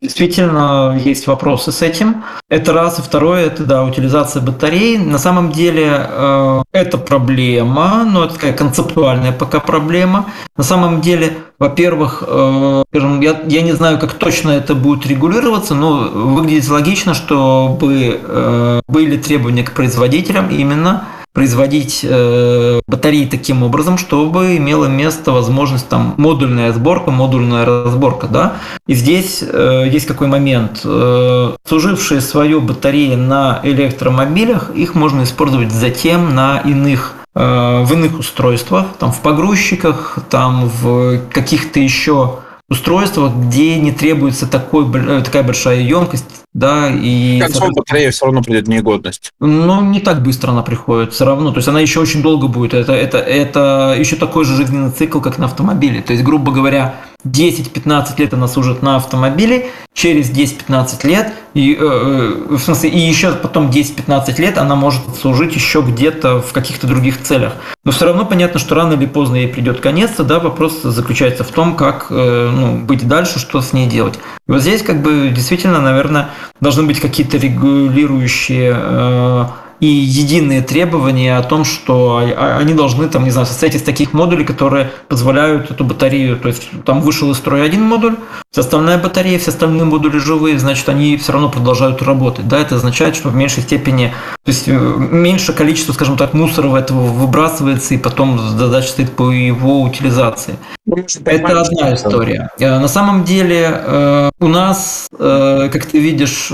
[0.00, 2.24] действительно, есть вопросы с этим.
[2.48, 2.98] Это раз.
[2.98, 4.98] И второе, это, да, утилизация батарей.
[4.98, 10.26] На самом деле, э, это проблема, но это такая концептуальная пока проблема.
[10.56, 15.74] На самом деле, во-первых, э, скажем, я, я не знаю, как точно это будет регулироваться,
[15.74, 21.04] но выглядит логично, чтобы были требования к производителям именно
[21.34, 28.54] производить э, батареи таким образом, чтобы имела место возможность там модульная сборка, модульная разборка, да.
[28.86, 30.82] И здесь э, есть какой момент.
[30.84, 38.16] Э, служившие свою батареи на электромобилях, их можно использовать затем на иных э, в иных
[38.20, 45.42] устройствах, там в погрузчиках, там в каких-то еще устройствах, где не требуется такой, э, такая
[45.42, 47.38] большая емкость, да, и...
[47.40, 49.32] К концу батарея все равно придет негодность.
[49.40, 51.50] Ну, не так быстро она приходит, все равно.
[51.50, 52.74] То есть она еще очень долго будет.
[52.74, 56.00] Это, это, это еще такой же жизненный цикл, как на автомобиле.
[56.00, 56.94] То есть, грубо говоря,
[57.26, 62.98] 10-15 лет она служит на автомобиле, через 10-15 лет, и, э, э, в смысле, и
[62.98, 67.54] еще потом 10-15 лет она может служить еще где-то в каких-то других целях.
[67.84, 71.48] Но все равно понятно, что рано или поздно ей придет конец, да, вопрос заключается в
[71.48, 74.18] том, как э, ну, быть дальше, что с ней делать.
[74.46, 76.30] И вот здесь как бы действительно, наверное,
[76.60, 79.46] должны быть какие-то регулирующие э,
[79.84, 82.16] и единые требования о том, что
[82.58, 86.70] они должны, там, не знаю, состоять из таких модулей, которые позволяют эту батарею, то есть
[86.86, 88.16] там вышел из строя один модуль,
[88.50, 92.48] вся остальная батарея, все остальные модули живые, значит, они все равно продолжают работать.
[92.48, 96.68] Да, это означает, что в меньшей степени, то есть э, меньше количество, скажем так, мусора
[96.68, 100.54] в этого выбрасывается, и потом задача стоит по его утилизации.
[100.86, 102.50] Ну, это одна история.
[102.58, 106.50] Э, на самом деле э, у нас, как ты видишь,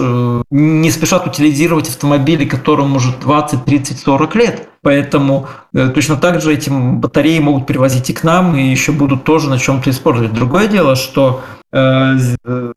[0.50, 4.68] не спешат утилизировать автомобили, которым уже 20, 30, 40 лет.
[4.82, 9.24] Поэтому э, точно так же эти батареи могут перевозить и к нам, и еще будут
[9.24, 10.32] тоже на чем-то использовать.
[10.32, 11.42] Другое дело, что
[11.72, 12.14] э,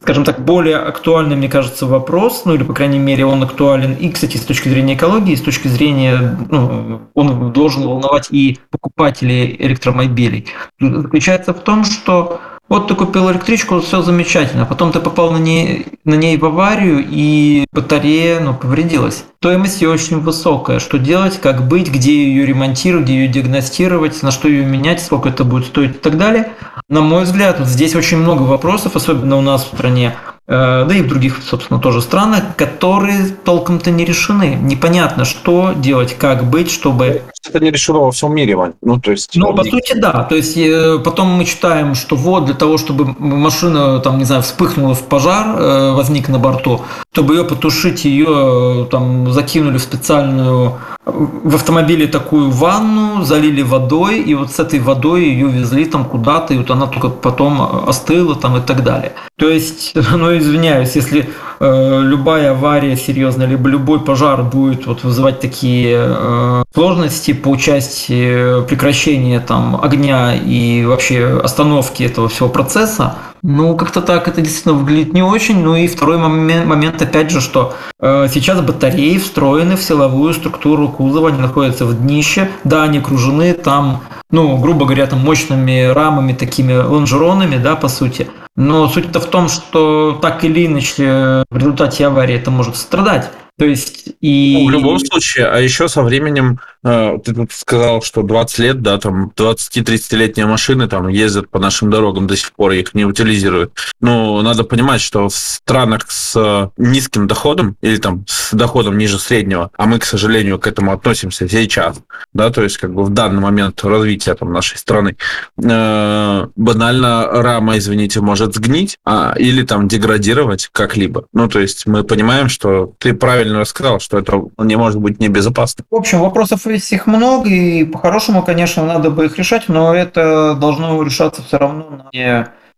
[0.01, 4.09] скажем так, более актуальный, мне кажется, вопрос, ну или, по крайней мере, он актуален и,
[4.09, 9.55] кстати, с точки зрения экологии, и с точки зрения, ну, он должен волновать и покупателей
[9.59, 10.47] электромобилей,
[10.79, 15.85] заключается в том, что вот ты купил электричку, все замечательно, потом ты попал на ней,
[16.05, 19.25] на ней в аварию, и батарея ну, повредилась.
[19.39, 20.79] Стоимость ее очень высокая.
[20.79, 25.29] Что делать, как быть, где ее ремонтировать, где ее диагностировать, на что ее менять, сколько
[25.29, 26.53] это будет стоить и так далее.
[26.87, 30.15] На мой взгляд, вот здесь очень много вопросов, особенно у нас в стране.
[30.45, 34.57] Э, да и в других, собственно, тоже странах, которые толком-то не решены.
[34.61, 37.21] Непонятно, что делать, как быть, чтобы...
[37.47, 38.73] Это не решено во всем мире, Вань.
[38.81, 39.35] Ну, то есть...
[39.35, 40.23] Ну, по сути, да.
[40.23, 44.41] То есть, э, потом мы читаем, что вот для того, чтобы машина, там, не знаю,
[44.41, 46.81] вспыхнула в пожар, э, возник на борту,
[47.13, 54.33] чтобы ее потушить, ее там закинули в специальную в автомобиле такую ванну, залили водой, и
[54.33, 58.57] вот с этой водой ее везли там куда-то, и вот она только потом остыла там
[58.57, 59.11] и так далее.
[59.37, 65.39] То есть, ну извиняюсь, если э, любая авария серьезная, либо любой пожар будет вот вызывать
[65.39, 73.75] такие э, сложности по части прекращения там огня и вообще остановки этого всего процесса, ну,
[73.75, 75.61] как-то так это действительно выглядит не очень.
[75.61, 80.87] Ну и второй момент, момент опять же, что э, сейчас батареи встроены в силовую структуру
[80.87, 86.31] кузова, они находятся в днище, да, они окружены там, ну, грубо говоря, там мощными рамами,
[86.31, 88.29] такими лонжеронами, да, по сути.
[88.55, 93.29] Но суть-то в том, что так или иначе в результате аварии это может страдать.
[93.59, 94.57] То есть и...
[94.57, 98.97] Ну, в любом случае, а еще со временем, ты тут сказал, что 20 лет, да,
[98.97, 103.73] там 20-30-летние машины там ездят по нашим дорогам до сих пор, их не утилизируют.
[104.01, 109.19] Но надо понимать, что в странах с э, низким доходом или там с доходом ниже
[109.19, 111.97] среднего, а мы, к сожалению, к этому относимся сейчас,
[112.33, 115.15] да, то есть как бы в данный момент развития там нашей страны,
[115.57, 121.25] э, банально рама, извините, может сгнить а, или там деградировать как-либо.
[121.33, 125.85] Ну, то есть мы понимаем, что ты правильно рассказал, что это не может быть небезопасно.
[125.89, 131.01] В общем, вопросов их много, и по-хорошему, конечно, надо бы их решать, но это должно
[131.03, 132.09] решаться все равно на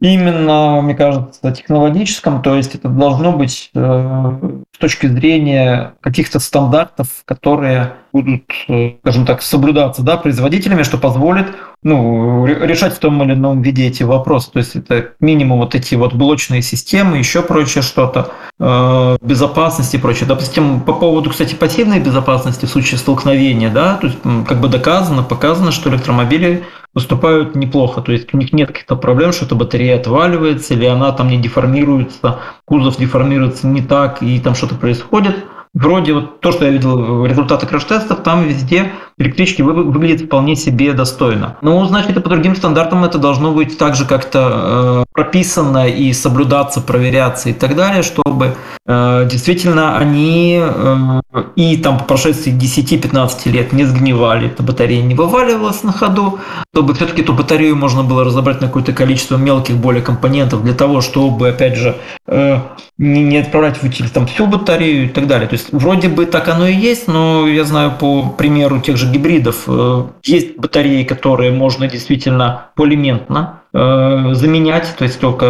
[0.02, 4.40] именно, мне кажется, технологическом, то есть это должно быть э,
[4.74, 11.48] с точки зрения каких-то стандартов, которые будут, э, скажем так, соблюдаться да, производителями, что позволит
[11.84, 14.52] ну, решать в том или ином виде эти вопросы.
[14.54, 20.00] То есть это минимум вот эти вот блочные системы, еще прочее что-то, э, безопасности и
[20.00, 20.28] прочее.
[20.30, 25.22] Допустим, по поводу, кстати, пассивной безопасности в случае столкновения, да, то есть как бы доказано,
[25.22, 26.64] показано, что электромобили
[26.94, 28.02] выступают неплохо.
[28.02, 31.38] То есть у них нет каких-то проблем, что эта батарея отваливается или она там не
[31.38, 35.36] деформируется, кузов деформируется не так и там что-то происходит.
[35.76, 41.58] Вроде вот то, что я видел результаты краш-тестов, там везде электрички выглядят вполне себе достойно.
[41.62, 46.82] Ну, значит, и по другим стандартам это должно быть также как-то э, прописано и соблюдаться,
[46.82, 48.56] проверяться и так далее, чтобы
[48.86, 51.22] э, действительно они э,
[51.56, 56.40] и там по прошествии 10-15 лет не сгнивали, эта батарея не вываливалась на ходу,
[56.74, 61.00] чтобы все-таки эту батарею можно было разобрать на какое-то количество мелких более компонентов для того,
[61.00, 61.96] чтобы, опять же,
[62.28, 62.60] э,
[62.98, 65.48] не, не отправлять в утиль там всю батарею и так далее.
[65.48, 69.12] То есть вроде бы так оно и есть, но я знаю по примеру тех же
[69.12, 75.46] гибридов, э, есть батареи, которые можно действительно полиментно э, заменять, то есть только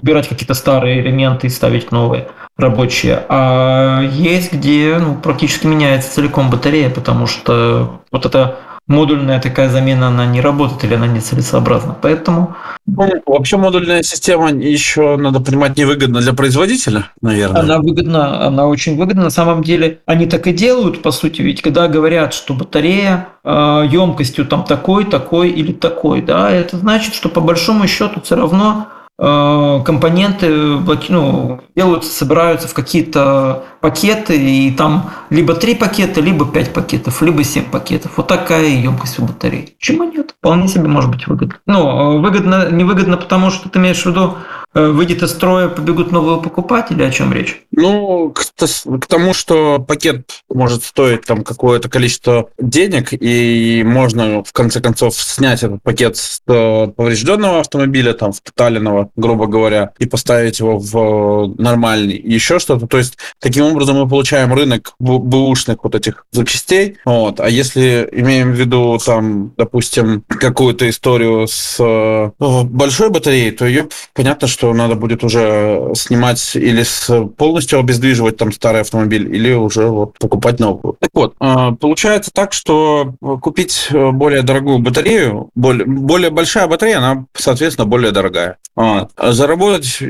[0.00, 3.24] убирать какие-то старые элементы и ставить новые рабочие.
[3.28, 10.08] А есть где ну, практически меняется целиком батарея, потому что вот это модульная такая замена,
[10.08, 11.94] она не работает или она нецелесообразна.
[12.00, 12.56] Поэтому...
[12.86, 17.60] Ну, вообще модульная система еще, надо понимать, невыгодна для производителя, наверное.
[17.60, 19.24] Она выгодна, она очень выгодна.
[19.24, 23.84] На самом деле они так и делают, по сути, ведь когда говорят, что батарея э,
[23.90, 28.88] емкостью там такой, такой или такой, да, это значит, что по большому счету все равно
[29.18, 37.20] компоненты ну, делаются, собираются в какие-то пакеты, и там либо три пакета, либо пять пакетов,
[37.20, 38.12] либо семь пакетов.
[38.16, 39.74] Вот такая емкость у батареи.
[39.78, 40.34] Почему нет?
[40.38, 41.56] Вполне себе может быть выгодно.
[41.66, 46.40] Ну, выгодно, невыгодно, потому что ты имеешь в виду, э, выйдет из строя, побегут новые
[46.40, 47.62] покупатели, о чем речь?
[47.72, 54.80] Ну, к, тому, что пакет может стоить там какое-то количество денег, и можно в конце
[54.80, 60.58] концов снять этот пакет с э, поврежденного автомобиля, там, в тоталенного, грубо говоря, и поставить
[60.58, 62.86] его в нормальный, еще что-то.
[62.86, 66.98] То есть, таким образом мы получаем рынок бэушных вот этих запчастей.
[67.04, 67.40] Вот.
[67.40, 73.88] А если имеем в виду, там, допустим, какую-то историю с э, большой батареей, то ее
[74.14, 79.86] понятно, что надо будет уже снимать или с полностью обездвиживать там старый автомобиль, или уже
[79.86, 80.96] вот покупать новую.
[81.00, 87.26] Так вот, э, получается так, что купить более дорогую батарею, более, более большая батарея, она,
[87.34, 88.56] соответственно, более дорогая.
[88.76, 90.00] А заработать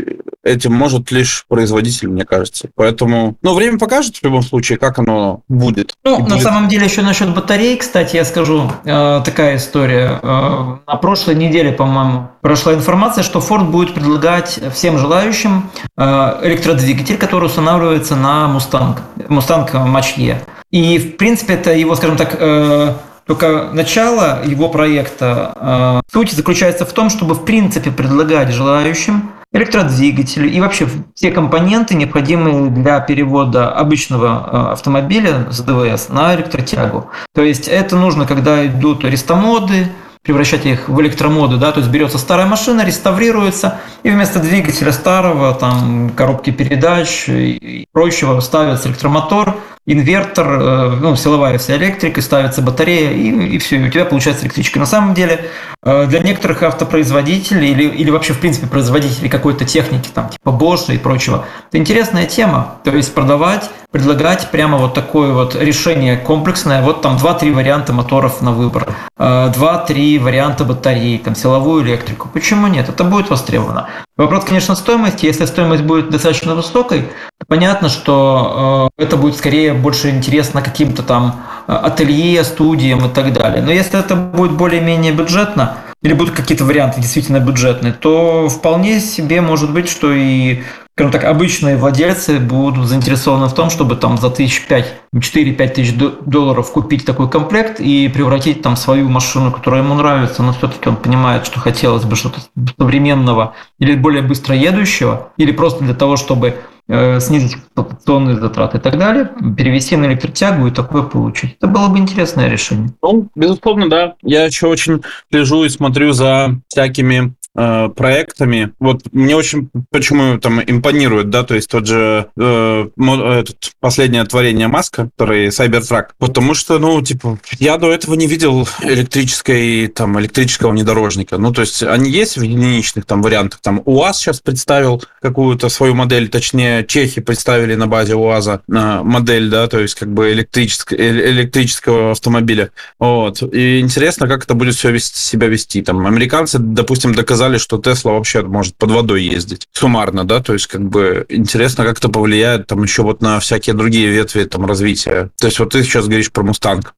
[0.49, 2.69] этим может лишь производитель, мне кажется.
[2.75, 5.95] Поэтому, ну, время покажет в любом случае, как оно будет.
[6.05, 6.31] Ну, будет.
[6.31, 10.19] на самом деле, еще насчет батарей, кстати, я скажу, э, такая история.
[10.23, 17.19] Э, на прошлой неделе, по-моему, прошла информация, что Ford будет предлагать всем желающим э, электродвигатель,
[17.19, 20.41] который устанавливается на Mustang, Mustang Mach-E.
[20.71, 22.95] И, в принципе, это его, скажем так, э,
[23.27, 30.49] только начало его проекта, э, суть заключается в том, чтобы в принципе предлагать желающим электродвигатели
[30.49, 37.11] и вообще все компоненты, необходимые для перевода обычного э, автомобиля с ДВС на электротягу.
[37.35, 39.89] То есть это нужно, когда идут рестомоды,
[40.23, 45.55] превращать их в электромоды, да, то есть берется старая машина, реставрируется, и вместо двигателя старого,
[45.55, 49.57] там, коробки передач и прочего ставится электромотор,
[49.89, 54.45] инвертор, э, ну, силовая вся электрика, ставится батарея, и, и все, и у тебя получается
[54.45, 54.79] электричка.
[54.79, 55.47] На самом деле,
[55.83, 60.95] э, для некоторых автопроизводителей или, или вообще, в принципе, производителей какой-то техники, там, типа Bosch
[60.95, 62.75] и прочего, это интересная тема.
[62.85, 68.43] То есть продавать, предлагать прямо вот такое вот решение комплексное, вот там 2-3 варианта моторов
[68.43, 72.29] на выбор, 2-3 э, варианта батареи, там, силовую электрику.
[72.29, 72.91] Почему нет?
[72.91, 73.89] Это будет востребовано.
[74.19, 75.27] Вопрос, конечно, стоимости.
[75.27, 77.03] Если стоимость будет достаточно высокой,
[77.39, 83.33] то понятно, что это будет скорее больше интересно каким-то там э, ателье, студиям и так
[83.33, 83.63] далее.
[83.63, 89.41] Но если это будет более-менее бюджетно, или будут какие-то варианты действительно бюджетные, то вполне себе
[89.41, 90.63] может быть, что и
[90.99, 95.95] скажем так, обычные владельцы будут заинтересованы в том, чтобы там за тысяч пять, четыре-пять тысяч
[95.95, 100.97] долларов купить такой комплект и превратить там свою машину, которая ему нравится, но все-таки он
[100.97, 102.41] понимает, что хотелось бы что-то
[102.77, 106.57] современного или более быстро едущего, или просто для того, чтобы
[106.91, 111.57] Э, снизить эксплуатационные затраты и так далее, перевести на электротягу и такое получить.
[111.61, 112.89] Это было бы интересное решение.
[113.03, 114.15] Ну, безусловно, да.
[114.23, 118.73] Я еще очень слежу и смотрю за всякими э, проектами.
[118.79, 124.69] Вот мне очень почему там импонирует, да, то есть тот же э, этот, последнее творение
[124.69, 130.71] Маска, который Cybertruck, потому что, ну, типа, я до этого не видел электрической, там, электрического
[130.71, 131.39] внедорожника.
[131.39, 133.61] Ну, то есть они есть в единичных там вариантах.
[133.61, 139.67] Там УАЗ сейчас представил какую-то свою модель, точнее, чехи представили на базе УАЗа модель, да,
[139.67, 142.71] то есть как бы электрического, э, электрического автомобиля.
[142.99, 143.43] Вот.
[143.43, 145.83] И интересно, как это будет все вести, себя вести.
[145.83, 149.69] Там американцы, допустим, доказали сказали, что Тесла вообще может под водой ездить.
[149.73, 153.75] Суммарно, да, то есть как бы интересно, как это повлияет там еще вот на всякие
[153.75, 155.31] другие ветви там развития.
[155.41, 156.95] То есть вот ты сейчас говоришь про Мустанг.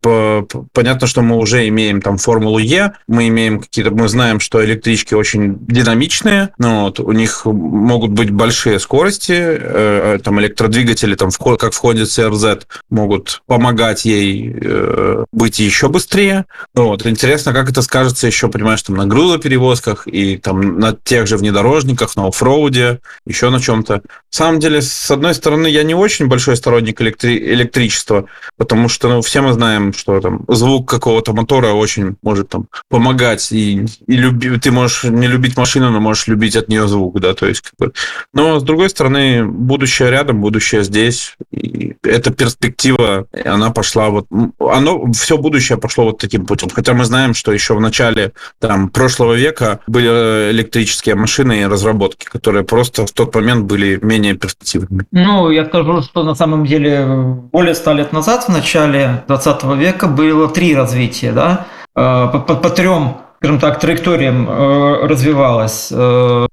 [0.72, 5.14] Понятно, что мы уже имеем там Формулу Е, мы имеем какие-то, мы знаем, что электрички
[5.14, 11.72] очень динамичные, ну, вот, у них могут быть большие скорости, э, там электродвигатели, там, как
[11.72, 16.46] входит CRZ, могут помогать ей э, быть еще быстрее.
[16.74, 21.26] Ну, вот, интересно, как это скажется еще, понимаешь, там, на грузоперевозках и там на тех
[21.26, 23.94] же внедорожниках, на оффроуде, еще на чем-то.
[23.94, 28.26] На самом деле, с одной стороны, я не очень большой сторонник электри- электричества,
[28.56, 33.52] потому что, ну, все мы знаем, что там звук какого-то мотора очень может там помогать,
[33.52, 37.34] и, и люби, ты можешь не любить машину, но можешь любить от нее звук, да,
[37.34, 37.92] то есть как бы...
[38.32, 44.26] Но, с другой стороны, будущее рядом, будущее здесь, и эта перспектива, она пошла вот...
[44.58, 46.68] Оно, все будущее пошло вот таким путем.
[46.70, 50.08] Хотя мы знаем, что еще в начале там, прошлого века были
[50.50, 55.04] электрические машины и разработки, которые просто в тот момент были менее перспективными.
[55.12, 57.06] Ну, я скажу, что на самом деле
[57.52, 61.66] более ста лет назад, в начале 20 века, было три развития, да,
[61.96, 66.46] э, по, по, по трем скажем так, траекториям э, развивалось э.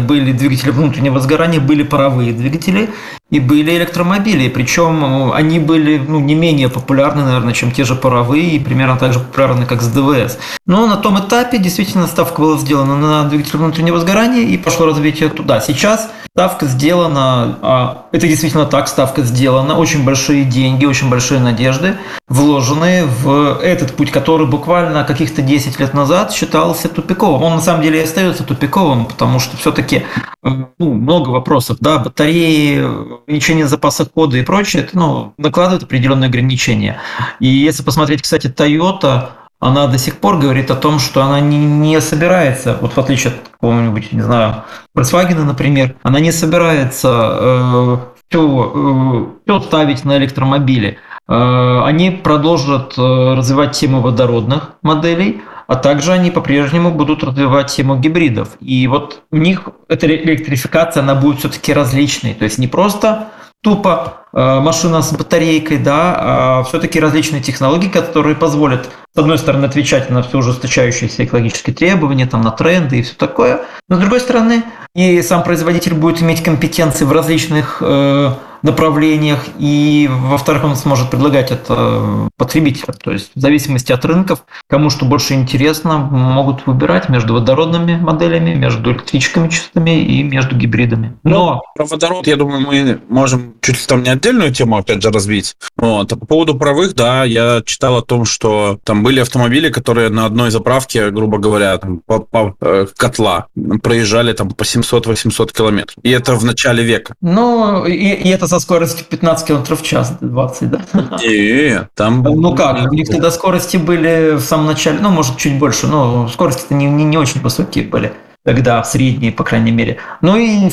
[0.00, 2.90] Были двигатели внутреннего сгорания, были паровые двигатели
[3.30, 4.50] и были электромобили.
[4.50, 8.98] Причем э, они были ну, не менее популярны, наверное, чем те же паровые, и примерно
[8.98, 10.38] так же популярны, как с ДВС.
[10.66, 15.30] Но на том этапе действительно ставка была сделана на двигатель внутреннего сгорания, и пошло развитие
[15.30, 15.60] туда.
[15.60, 21.98] Сейчас ставка сделана, а, это действительно так, ставка сделана, очень большие деньги, очень большие надежды
[22.28, 27.42] вложены в этот путь, который буквально каких-то 10 лет назад считался тупиковым.
[27.42, 30.04] Он на самом деле и остается тупиковым, потому что все-таки
[30.42, 30.48] э,
[30.78, 37.00] ну, много вопросов, да, батареи, увеличение запаса хода и прочее, это ну, накладывает определенные ограничения.
[37.40, 41.56] И если посмотреть, кстати, Toyota, она до сих пор говорит о том, что она не,
[41.56, 44.64] не собирается, вот в отличие от какого-нибудь, не знаю,
[44.96, 47.08] Volkswagen, например, она не собирается
[47.40, 47.96] э,
[48.28, 50.98] все, э, все ставить на электромобили.
[51.28, 55.42] Э, они продолжат э, развивать тему водородных моделей,
[55.72, 58.58] а также они по-прежнему будут развивать тему гибридов.
[58.60, 62.34] И вот у них эта электрификация, она будет все-таки различной.
[62.34, 63.28] То есть не просто
[63.62, 69.64] тупо э, машина с батарейкой, да, а все-таки различные технологии, которые позволят, с одной стороны,
[69.64, 74.20] отвечать на все ужесточающиеся экологические требования, там, на тренды и все такое, но с другой
[74.20, 74.64] стороны,
[74.94, 81.50] и сам производитель будет иметь компетенции в различных э, направлениях, и, во-вторых, он сможет предлагать
[81.50, 82.94] это потребителям.
[83.02, 88.54] То есть в зависимости от рынков, кому что больше интересно, могут выбирать между водородными моделями,
[88.54, 91.16] между электрическими чистыми и между гибридами.
[91.24, 95.02] Но ну, про водород, я думаю, мы можем чуть ли там не отдельную тему, опять
[95.02, 95.56] же, развить.
[95.76, 96.12] Вот.
[96.12, 100.26] А по поводу правых, да, я читал о том, что там были автомобили, которые на
[100.26, 103.46] одной заправке, грубо говоря, там, по, по э, котла
[103.82, 105.96] проезжали там по 700-800 километров.
[106.02, 107.14] И это в начале века.
[107.20, 110.80] Ну, и, и это со скоростью 15 км в час, 20, да?
[111.22, 112.22] Не, там...
[112.22, 116.28] Ну как, у них тогда скорости были в самом начале, ну, может, чуть больше, но
[116.28, 118.12] скорости-то не, не, не очень высокие были
[118.44, 119.96] тогда, средние, по крайней мере.
[120.20, 120.68] Ну и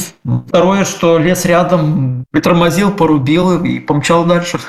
[0.48, 4.60] второе, что лес рядом притормозил, порубил и помчал дальше.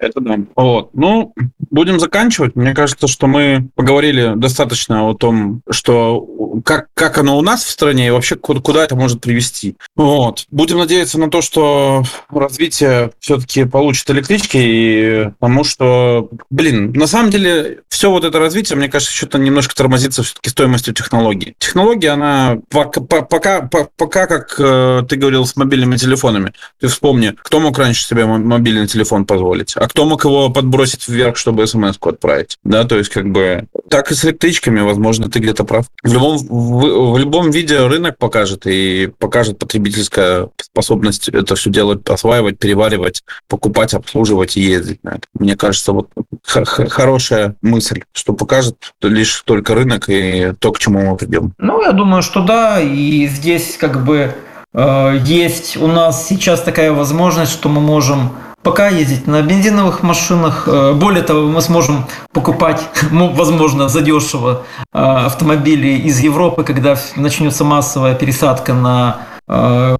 [0.00, 0.38] Это да.
[0.56, 0.90] Вот.
[0.94, 1.34] Ну,
[1.70, 2.56] будем заканчивать.
[2.56, 6.26] Мне кажется, что мы поговорили достаточно о том, что
[6.64, 9.76] как, как оно у нас в стране и вообще куда, куда это может привести.
[9.94, 10.46] Вот.
[10.50, 17.30] Будем надеяться на то, что развитие все-таки получит электрички, и потому что, блин, на самом
[17.30, 21.54] деле все вот это развитие, мне кажется, что-то немножко тормозится все-таки стоимостью технологий.
[21.58, 26.54] Технология, она пока, пока, пока, как э, ты говорил, с мобильными телефонами.
[26.80, 31.36] Ты вспомни, кто мог раньше себе мобильный телефон позволить, а кто мог его подбросить вверх,
[31.36, 32.58] чтобы смс-ку отправить.
[32.62, 35.86] Да, то есть как бы так и с электричками, возможно, ты где-то прав.
[36.04, 42.08] В любом, в, в любом виде рынок покажет и покажет потребительская способность это все делать,
[42.08, 45.22] осваивать, переваривать, покупать, обслуживать и ездить на это.
[45.34, 46.08] Мне кажется, вот
[46.44, 51.52] хорошая мысль, что покажет лишь только рынок и то, к чему мы придем.
[51.58, 54.36] Ну, я думаю, что да, и здесь как бы
[54.72, 58.30] э, есть у нас сейчас такая возможность, что мы можем
[58.62, 60.64] пока ездить на бензиновых машинах.
[60.66, 68.14] Э, более того, мы сможем покупать, возможно, задешево э, автомобили из Европы, когда начнется массовая
[68.14, 69.18] пересадка на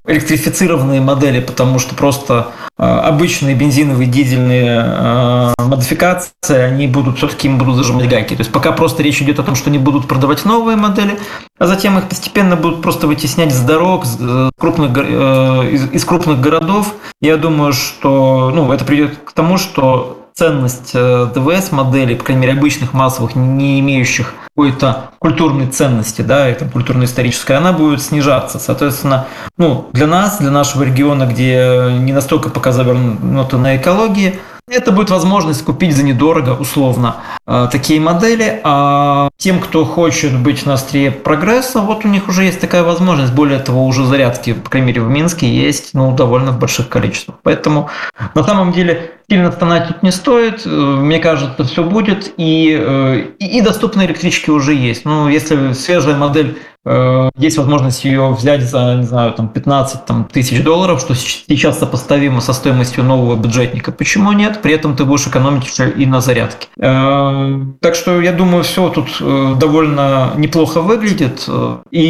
[0.07, 2.49] электрифицированные модели, потому что просто
[2.79, 8.35] э, обычные бензиновые, дизельные э, модификации, они будут все-таки им будут зажимать гайки.
[8.35, 11.19] То есть пока просто речь идет о том, что они будут продавать новые модели,
[11.59, 16.95] а затем их постепенно будут просто вытеснять с дорог, с крупных, из, крупных городов.
[17.21, 22.59] Я думаю, что ну, это придет к тому, что ценность ДВС моделей, по крайней мере,
[22.59, 28.59] обычных массовых, не имеющих какой-то культурной ценности, да, и там культурно-исторической, она будет снижаться.
[28.59, 29.27] Соответственно,
[29.59, 34.41] ну, для нас, для нашего региона, где не настолько пока завернуто на экологии,
[34.71, 37.17] это будет возможность купить за недорого, условно,
[37.47, 38.61] э, такие модели.
[38.63, 43.33] А тем, кто хочет быть на острие прогресса, вот у них уже есть такая возможность.
[43.33, 47.39] Более того, уже зарядки, по крайней мере, в Минске есть ну, довольно в больших количествах.
[47.43, 47.91] Поэтому
[48.35, 50.63] на самом деле сильно стонать не стоит.
[50.65, 52.33] Э, мне кажется, все будет.
[52.37, 55.05] И, э, и, и доступные электрички уже есть.
[55.05, 60.63] Ну, если свежая модель есть возможность ее взять за, не знаю, там 15 там, тысяч
[60.63, 63.93] долларов, что сейчас сопоставимо со стоимостью нового бюджетника.
[63.93, 64.63] Почему нет?
[64.63, 66.69] При этом ты будешь экономить еще и на зарядке.
[66.79, 71.47] Э, так что я думаю, все тут э, довольно неплохо выглядит.
[71.91, 72.03] И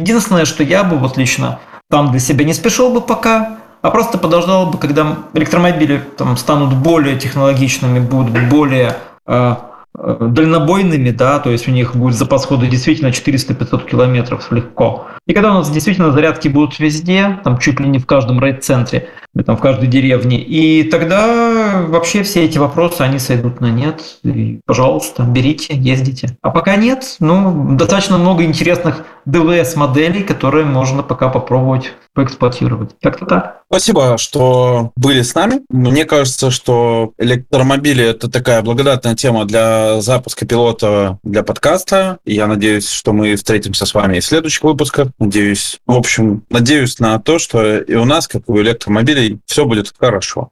[0.00, 4.18] единственное, что я бы вот лично там для себя не спешил бы пока, а просто
[4.18, 8.96] подождал бы, когда электромобили там станут более технологичными, будут более
[9.28, 9.56] Э,
[9.94, 15.06] дальнобойными, да, то есть у них будет запас хода действительно 400-500 километров легко.
[15.28, 19.10] И когда у нас действительно зарядки будут везде, там чуть ли не в каждом райд-центре,
[19.44, 24.02] там в каждой деревне, и тогда вообще все эти вопросы, они сойдут на нет.
[24.24, 26.36] И, пожалуйста, берите, ездите.
[26.40, 32.96] А пока нет, ну, достаточно много интересных ДВС-моделей, которые можно пока попробовать поэксплуатировать.
[33.00, 33.58] Как-то так.
[33.70, 35.60] Спасибо, что были с нами.
[35.68, 42.18] Мне кажется, что электромобили– это такая благодатная тема для запуска пилота для подкаста.
[42.24, 45.08] Я надеюсь, что мы встретимся с вами в следующих выпусках.
[45.18, 49.64] Надеюсь, в общем, надеюсь на то, что и у нас, как и у электромобилей, все
[49.64, 50.46] будет хорошо.